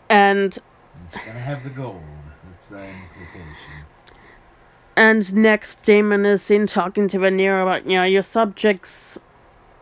[0.08, 0.58] And
[1.12, 2.02] He's gonna have the gold.
[2.50, 3.86] That's the implication.
[4.96, 9.18] And next, Daemon is seen talking to Rhaenyra about, you know, your subjects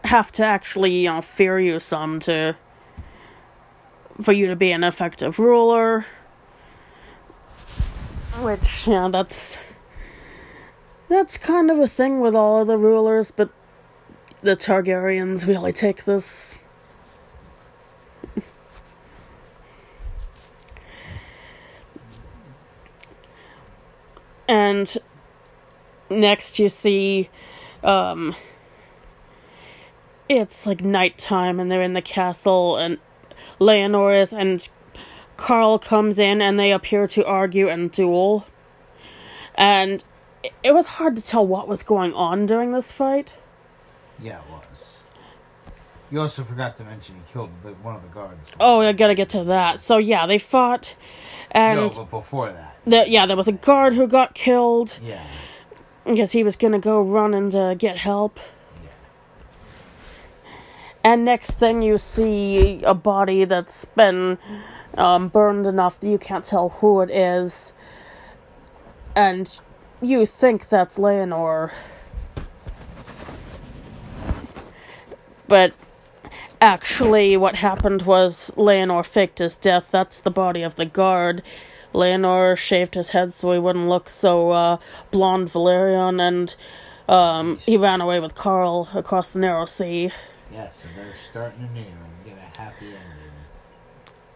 [0.04, 2.56] have to actually, you know, fear you some to.
[4.22, 6.06] For you to be an effective ruler.
[8.40, 9.58] Which, yeah, that's.
[11.08, 13.48] That's kind of a thing with all of the rulers, but
[14.42, 16.58] the Targaryens really take this.
[24.48, 24.96] and
[26.08, 27.28] next you see
[27.84, 28.34] um
[30.26, 32.98] it's like nighttime and they're in the castle and
[33.60, 34.66] Laenor is and
[35.36, 38.46] Qarl comes in and they appear to argue and duel.
[39.54, 40.02] And
[40.42, 43.34] it- it was hard to tell what was going on during this fight.
[44.20, 44.98] Yeah, it was.
[46.10, 48.50] You also forgot to mention he killed the, one of the guards.
[48.58, 49.80] Oh, I gotta get to that.
[49.80, 50.94] So yeah, they fought
[51.50, 52.76] and no, but before that.
[52.86, 55.22] the, yeah, there was a guard who got killed Yeah.
[56.04, 58.38] because he was gonna go run and uh, get help.
[61.08, 64.36] And next thing you see a body that's been
[64.92, 67.72] um, burned enough that you can't tell who it is.
[69.16, 69.58] And
[70.02, 71.70] you think that's Laenor.
[75.46, 75.72] But
[76.60, 79.88] actually, what happened was Laenor faked his death.
[79.90, 81.42] That's the body of the guard
[81.94, 84.76] Laenor shaved his head so he wouldn't look so uh,
[85.10, 86.54] blonde Velaryon, and
[87.08, 90.10] um, he ran away with Qarl across the narrow sea,
[90.52, 93.32] Yes, and they're starting anew and get a happy ending.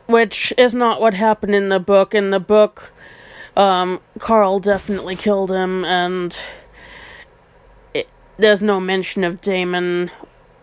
[0.07, 2.15] which is not what happened in the book.
[2.15, 2.93] In the book,
[3.57, 6.37] um, Qarl definitely killed him, and
[7.95, 10.11] it, there's no mention of Daemon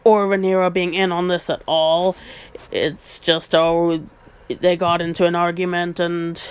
[0.03, 2.15] or Rhaenyra being in on this at all.
[2.71, 4.03] It's just oh,
[4.47, 6.41] they got into an argument and.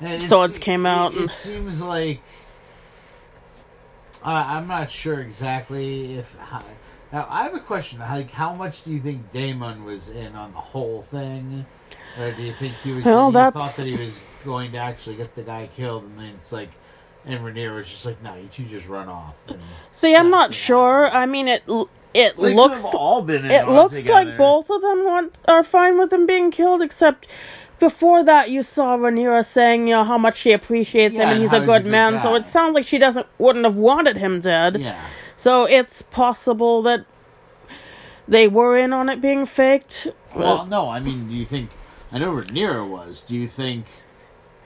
[0.00, 2.20] And Swords came out It, and- it seems like
[4.24, 6.34] uh, I'm not sure exactly if.
[7.12, 7.98] Now I have a question.
[7.98, 11.66] Like, how much do you think Daemon was in on the whole thing,
[12.18, 13.04] or do you think he was?
[13.04, 16.18] Well, he that's- thought that he was going to actually get the guy killed, and
[16.18, 16.70] then it's like,
[17.26, 19.60] and Rhaenyra was just like, "No, you two just run off." And
[19.90, 21.08] See, I'm not sure.
[21.08, 21.62] I mean, it
[22.14, 25.98] it They looks all been in it looks like both of them want are fine
[25.98, 27.26] with him being killed, except
[27.78, 31.32] before that you saw Rhaenyra saying you know how much she appreciates him Yeah, and
[31.34, 32.20] and he's a he's a good good man.
[32.20, 34.80] So it sounds like she doesn't wouldn't have wanted him dead.
[34.80, 35.00] Yeah.
[35.42, 37.04] So it's possible that
[38.28, 40.06] they were in on it being faked.
[40.36, 41.70] Well, no, I mean, do you think?
[42.12, 43.22] I know Rhaenyra was.
[43.22, 43.86] Do you think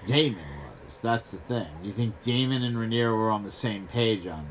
[0.05, 0.45] Daemon
[0.85, 1.01] was?
[1.01, 1.69] That's the thing.
[1.81, 4.49] Do you think Daemon and Rhaenyra were on the same page on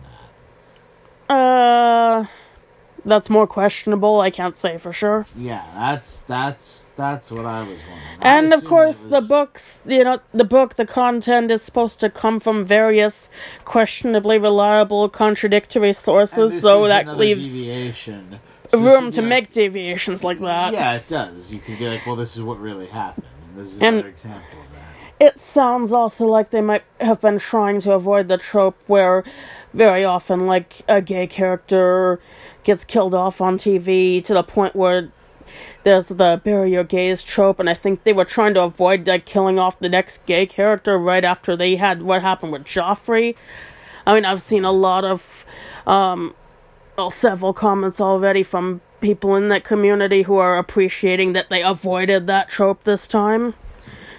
[1.29, 1.35] that?
[1.35, 2.25] Uh,
[3.05, 4.19] that's more questionable.
[4.19, 5.25] I can't say for sure.
[5.37, 8.17] Yeah, that's that's that's what I was wondering.
[8.21, 12.09] And of course, it the books, you know, the book, the content is supposed to
[12.09, 13.29] come from various
[13.63, 18.39] questionably reliable, contradictory sources, so that leaves deviation.
[18.73, 20.73] Room to like- make deviations like that.
[20.73, 21.51] Yeah, it does.
[21.53, 23.27] You could be like, well, this is what really happened.
[23.49, 25.25] And this is And- another example of that.
[25.27, 29.23] It sounds also like they might have been trying to avoid the trope where
[29.73, 32.19] very often, like, a gay character
[32.65, 35.09] gets killed off on TV to the point where
[35.83, 39.25] there's the bury your gays trope, and I think they were trying to avoid, like,
[39.25, 43.35] killing off the next gay character right after they had what happened with Joffrey.
[44.05, 45.45] I mean, I've seen a lot of,
[45.85, 46.35] um,
[46.97, 52.25] well, several comments already from people in that community who are appreciating that they avoided
[52.27, 53.53] that trope this time.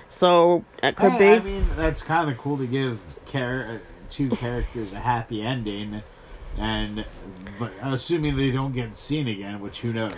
[0.09, 1.29] So, it could I, be.
[1.29, 3.79] I mean, that's kind of cool to give char- uh,
[4.09, 6.03] two characters a happy ending,
[6.59, 7.05] and
[7.59, 10.13] but assuming they don't get seen again, which who knows?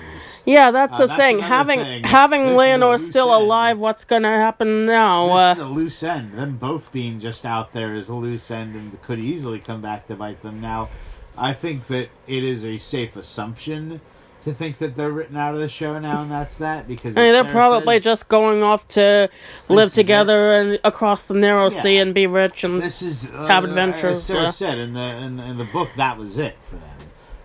[0.45, 1.39] Yeah, that's Uh, the that's thing.
[1.39, 2.05] Having thing.
[2.05, 3.45] having This Laenor still end.
[3.45, 5.27] alive, what's gonna happen now?
[5.27, 6.33] This Uh, is a loose end.
[6.33, 10.07] Them both being just out there is a loose end and could easily come back
[10.09, 10.61] to bite them.
[10.61, 10.89] Now,
[11.37, 14.01] I think that it is a safe assumption
[14.49, 17.23] to think that they're written out of the show now, and that's that because I
[17.23, 19.29] mean, they're probably says, just going off to
[19.69, 19.93] live it.
[19.95, 24.19] together and across the narrow sea and be rich and This is uh, have adventures,
[24.19, 26.85] As Sarah said in the in, the- in the book, that was it for them.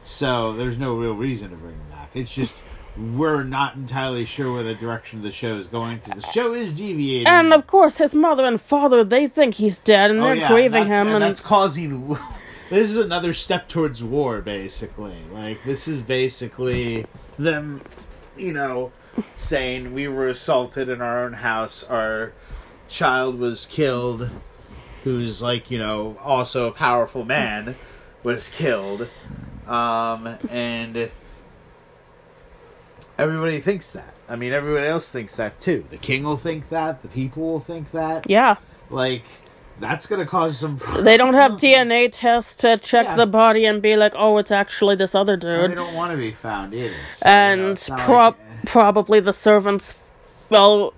[0.06, 2.10] So there's no real reason to bring them back.
[2.14, 2.56] It's just
[2.96, 6.54] we're not entirely sure where the direction of the show is going because the show
[6.54, 7.26] is deviating.
[7.28, 10.48] and of course his mother and father they think he's dead and Oh, they're yeah,
[10.50, 12.16] grieving that's- him and and that's causing.
[12.74, 15.18] This is another step towards war, basically.
[15.32, 17.06] Like this is basically
[17.38, 17.84] them,
[18.36, 18.92] you know,
[19.36, 21.84] saying we were assaulted in our own house.
[21.84, 22.34] Our
[22.90, 24.28] child was killed,
[25.04, 27.76] who's like you know also a powerful man,
[28.24, 29.08] was killed,
[29.68, 31.12] um, and
[33.20, 34.16] everybody thinks that.
[34.28, 35.86] I mean, everybody else thinks that too.
[35.92, 37.04] The king will think that.
[37.04, 38.28] The people will think that.
[38.28, 38.56] yeah
[38.90, 39.26] Like
[39.80, 40.80] that's gonna cause some.
[41.02, 43.16] they don't have dna tests to check Yeah.
[43.16, 45.60] the body and be like oh it's actually this other dude.
[45.62, 46.94] And they don't want to be found either.
[47.18, 49.94] So, you know, and prob- like- probably the servants
[50.50, 50.94] well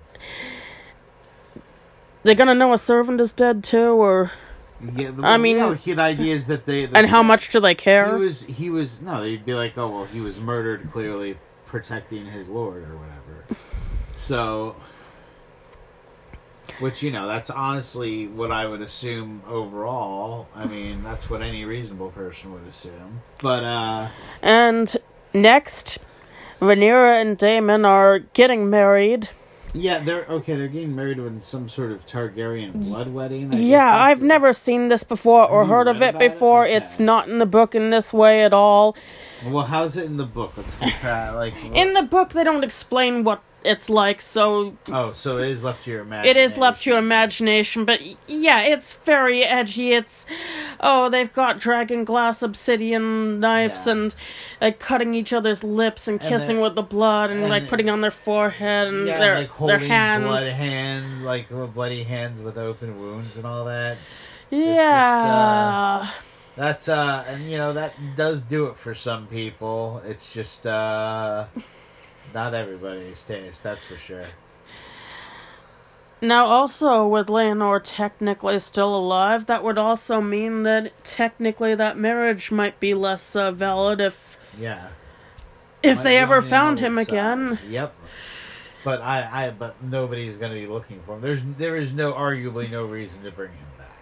[2.22, 4.30] they're gonna know a servant is dead too or
[4.94, 6.86] Yeah, the, I mean- you know, he- the idea is that they.
[6.86, 8.16] The and how much do they care?
[8.18, 8.42] he was.
[8.42, 9.22] He was no.
[9.22, 13.60] They'd be like, oh well, he was murdered, clearly protecting his lord or whatever.
[14.28, 14.76] So,
[16.80, 20.48] which you know, that's honestly what I would assume overall.
[20.54, 23.20] I mean, that's what any reasonable person would assume.
[23.40, 24.08] But uh
[24.42, 24.94] And
[25.34, 25.98] next,
[26.60, 29.28] Rhaenyra and Daemon are getting married.
[29.74, 30.54] yeah, they're okay.
[30.54, 33.52] They're getting married in some sort of Targaryen blood wedding.
[33.54, 34.26] I Yeah, I've it.
[34.26, 36.30] never seen this before or heard of it about it?
[36.32, 36.64] before.
[36.64, 36.76] Okay.
[36.76, 38.96] It's not in the book in this way at all.
[39.46, 40.52] Well, how's it in the book?
[40.56, 41.32] Let's compare.
[41.32, 45.64] Like In the book, they don't explain what it's like, so oh, so it is
[45.64, 46.36] left to your imagination.
[46.36, 47.84] it is left to your imagination.
[47.84, 49.92] But yeah, it's very edgy.
[49.92, 50.24] It's
[50.80, 53.92] oh, they've got dragon glass obsidian knives Yeah.
[53.92, 54.14] and
[54.60, 57.90] like cutting each other's lips and And kissing with the blood and, and like putting
[57.90, 60.24] on their forehead and Yeah, their like holding their hands.
[60.24, 63.96] blood hands, like uh, bloody hands with open wounds and all that.
[64.50, 66.10] yeah.
[66.56, 70.00] That's uh, and you know that does do it for some people.
[70.06, 71.46] It's just uh,
[72.36, 73.62] not everybody's taste.
[73.62, 74.26] That's for sure.
[76.20, 82.50] Now, also, with Laenor technically still alive, that would also mean that technically that marriage
[82.50, 84.88] might be less uh, valid if Yeah.
[85.82, 87.08] if Might they ever found him side.
[87.08, 87.58] again.
[87.68, 87.94] Yep.
[88.84, 91.22] But I, I, but nobody's going to be looking for him.
[91.22, 93.96] There's, there is no, arguably, no reason to bring him back.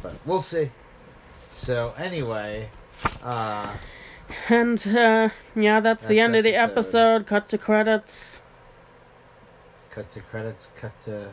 [0.00, 0.70] But we'll see.
[1.50, 2.68] So anyway,
[3.22, 3.74] uh,
[4.48, 7.22] And uh, yeah, that's, the That's end of the episode.
[7.22, 7.26] episode.
[7.26, 8.40] Cut to credits.
[9.90, 11.30] cut to credits, cut to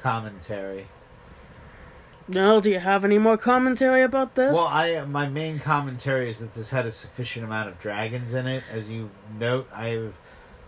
[0.00, 0.86] commentary.
[2.28, 4.52] No, do you have any more commentary about this?
[4.54, 8.46] Well, I my main commentary is that this had a sufficient amount of dragons in
[8.46, 8.64] it.
[8.70, 10.18] As you note, I've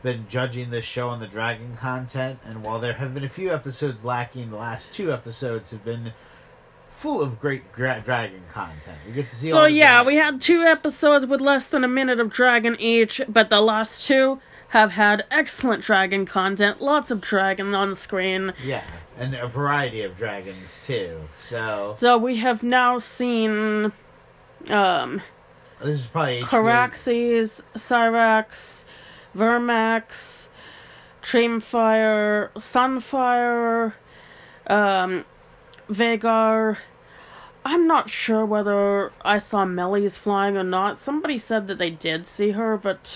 [0.03, 3.53] been judging this show on the dragon content, and while there have been a few
[3.53, 6.13] episodes lacking, the last two episodes have been
[6.99, 8.99] full of great dra- dragon content.
[9.07, 9.53] We get to see.
[9.53, 13.21] all So yeah, we had two episodes with less than a minute of dragon each,
[13.29, 14.41] but the last two
[14.71, 16.83] have had excellent dragon content.
[16.83, 18.53] Lots of dragon on screen.
[18.63, 18.85] Yeah,
[19.17, 21.21] and a variety of dragons too.
[21.33, 23.93] So So we have now seen
[24.69, 25.23] um
[25.81, 28.85] this is probably Caraxes, Syrax,
[29.37, 30.49] Vermax,
[31.23, 33.93] Dreamfyre, Sunfyre,
[34.67, 35.25] um,
[35.89, 36.79] Vhagar.
[37.65, 40.99] I'm not sure whether I saw Meleys flying or not.
[40.99, 43.13] Somebody said that they did see her, but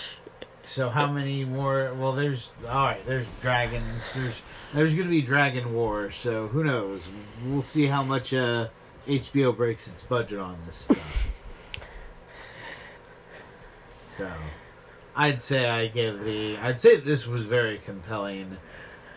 [0.67, 1.93] So how many more?
[1.97, 3.05] Well, there's all right.
[3.05, 4.13] There's dragons.
[4.13, 4.41] There's
[4.73, 6.11] there's to be dragon war.
[6.11, 7.07] So who knows?
[7.45, 8.67] We'll see how much uh,
[9.07, 11.31] HBO breaks its budget on this stuff.
[14.07, 14.31] so,
[15.15, 16.57] I'd say I give the.
[16.57, 18.57] I'd say this was very compelling,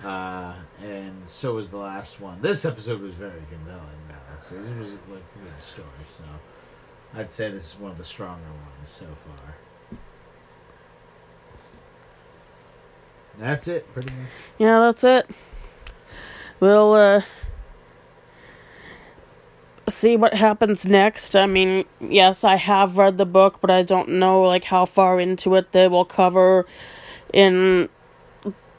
[0.05, 2.41] uh, and so was the last one.
[2.41, 3.97] This episode was very compelling.
[4.41, 5.89] So this was like a good story.
[6.07, 6.25] So,
[7.15, 9.99] I'd say this is one of the stronger ones so far.
[13.39, 14.29] That's it, pretty much.
[14.59, 15.29] yeah, that's it.
[16.61, 17.23] We'll uh
[19.89, 21.37] see what happens next.
[21.37, 25.21] I mean, yes, I have read the book, but I don't know like how far
[25.21, 26.67] into it they will cover
[27.33, 27.89] in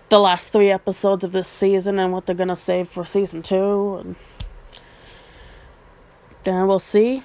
[0.09, 3.41] the last 3 episodes of this season and what they're going to save for season
[3.41, 4.15] 2 and
[6.43, 7.23] then we'll see.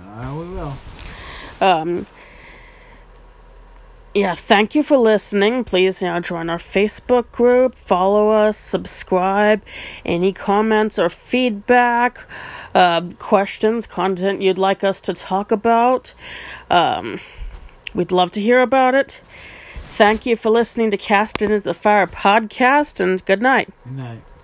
[0.00, 0.74] Uh, we will.
[1.60, 2.06] Um,
[4.14, 5.64] yeah, thank you for listening.
[5.64, 9.60] Please, you know, join our Facebook group, follow us, subscribe.
[10.04, 12.26] Any comments or feedback,
[12.74, 16.14] uh, questions, content you'd like us to talk about,
[16.70, 17.20] um,
[17.92, 19.20] we'd love to hear about it.
[19.96, 23.70] Thank you for listening to Cast Into the Fire podcast, and good night.
[23.84, 24.22] Good night.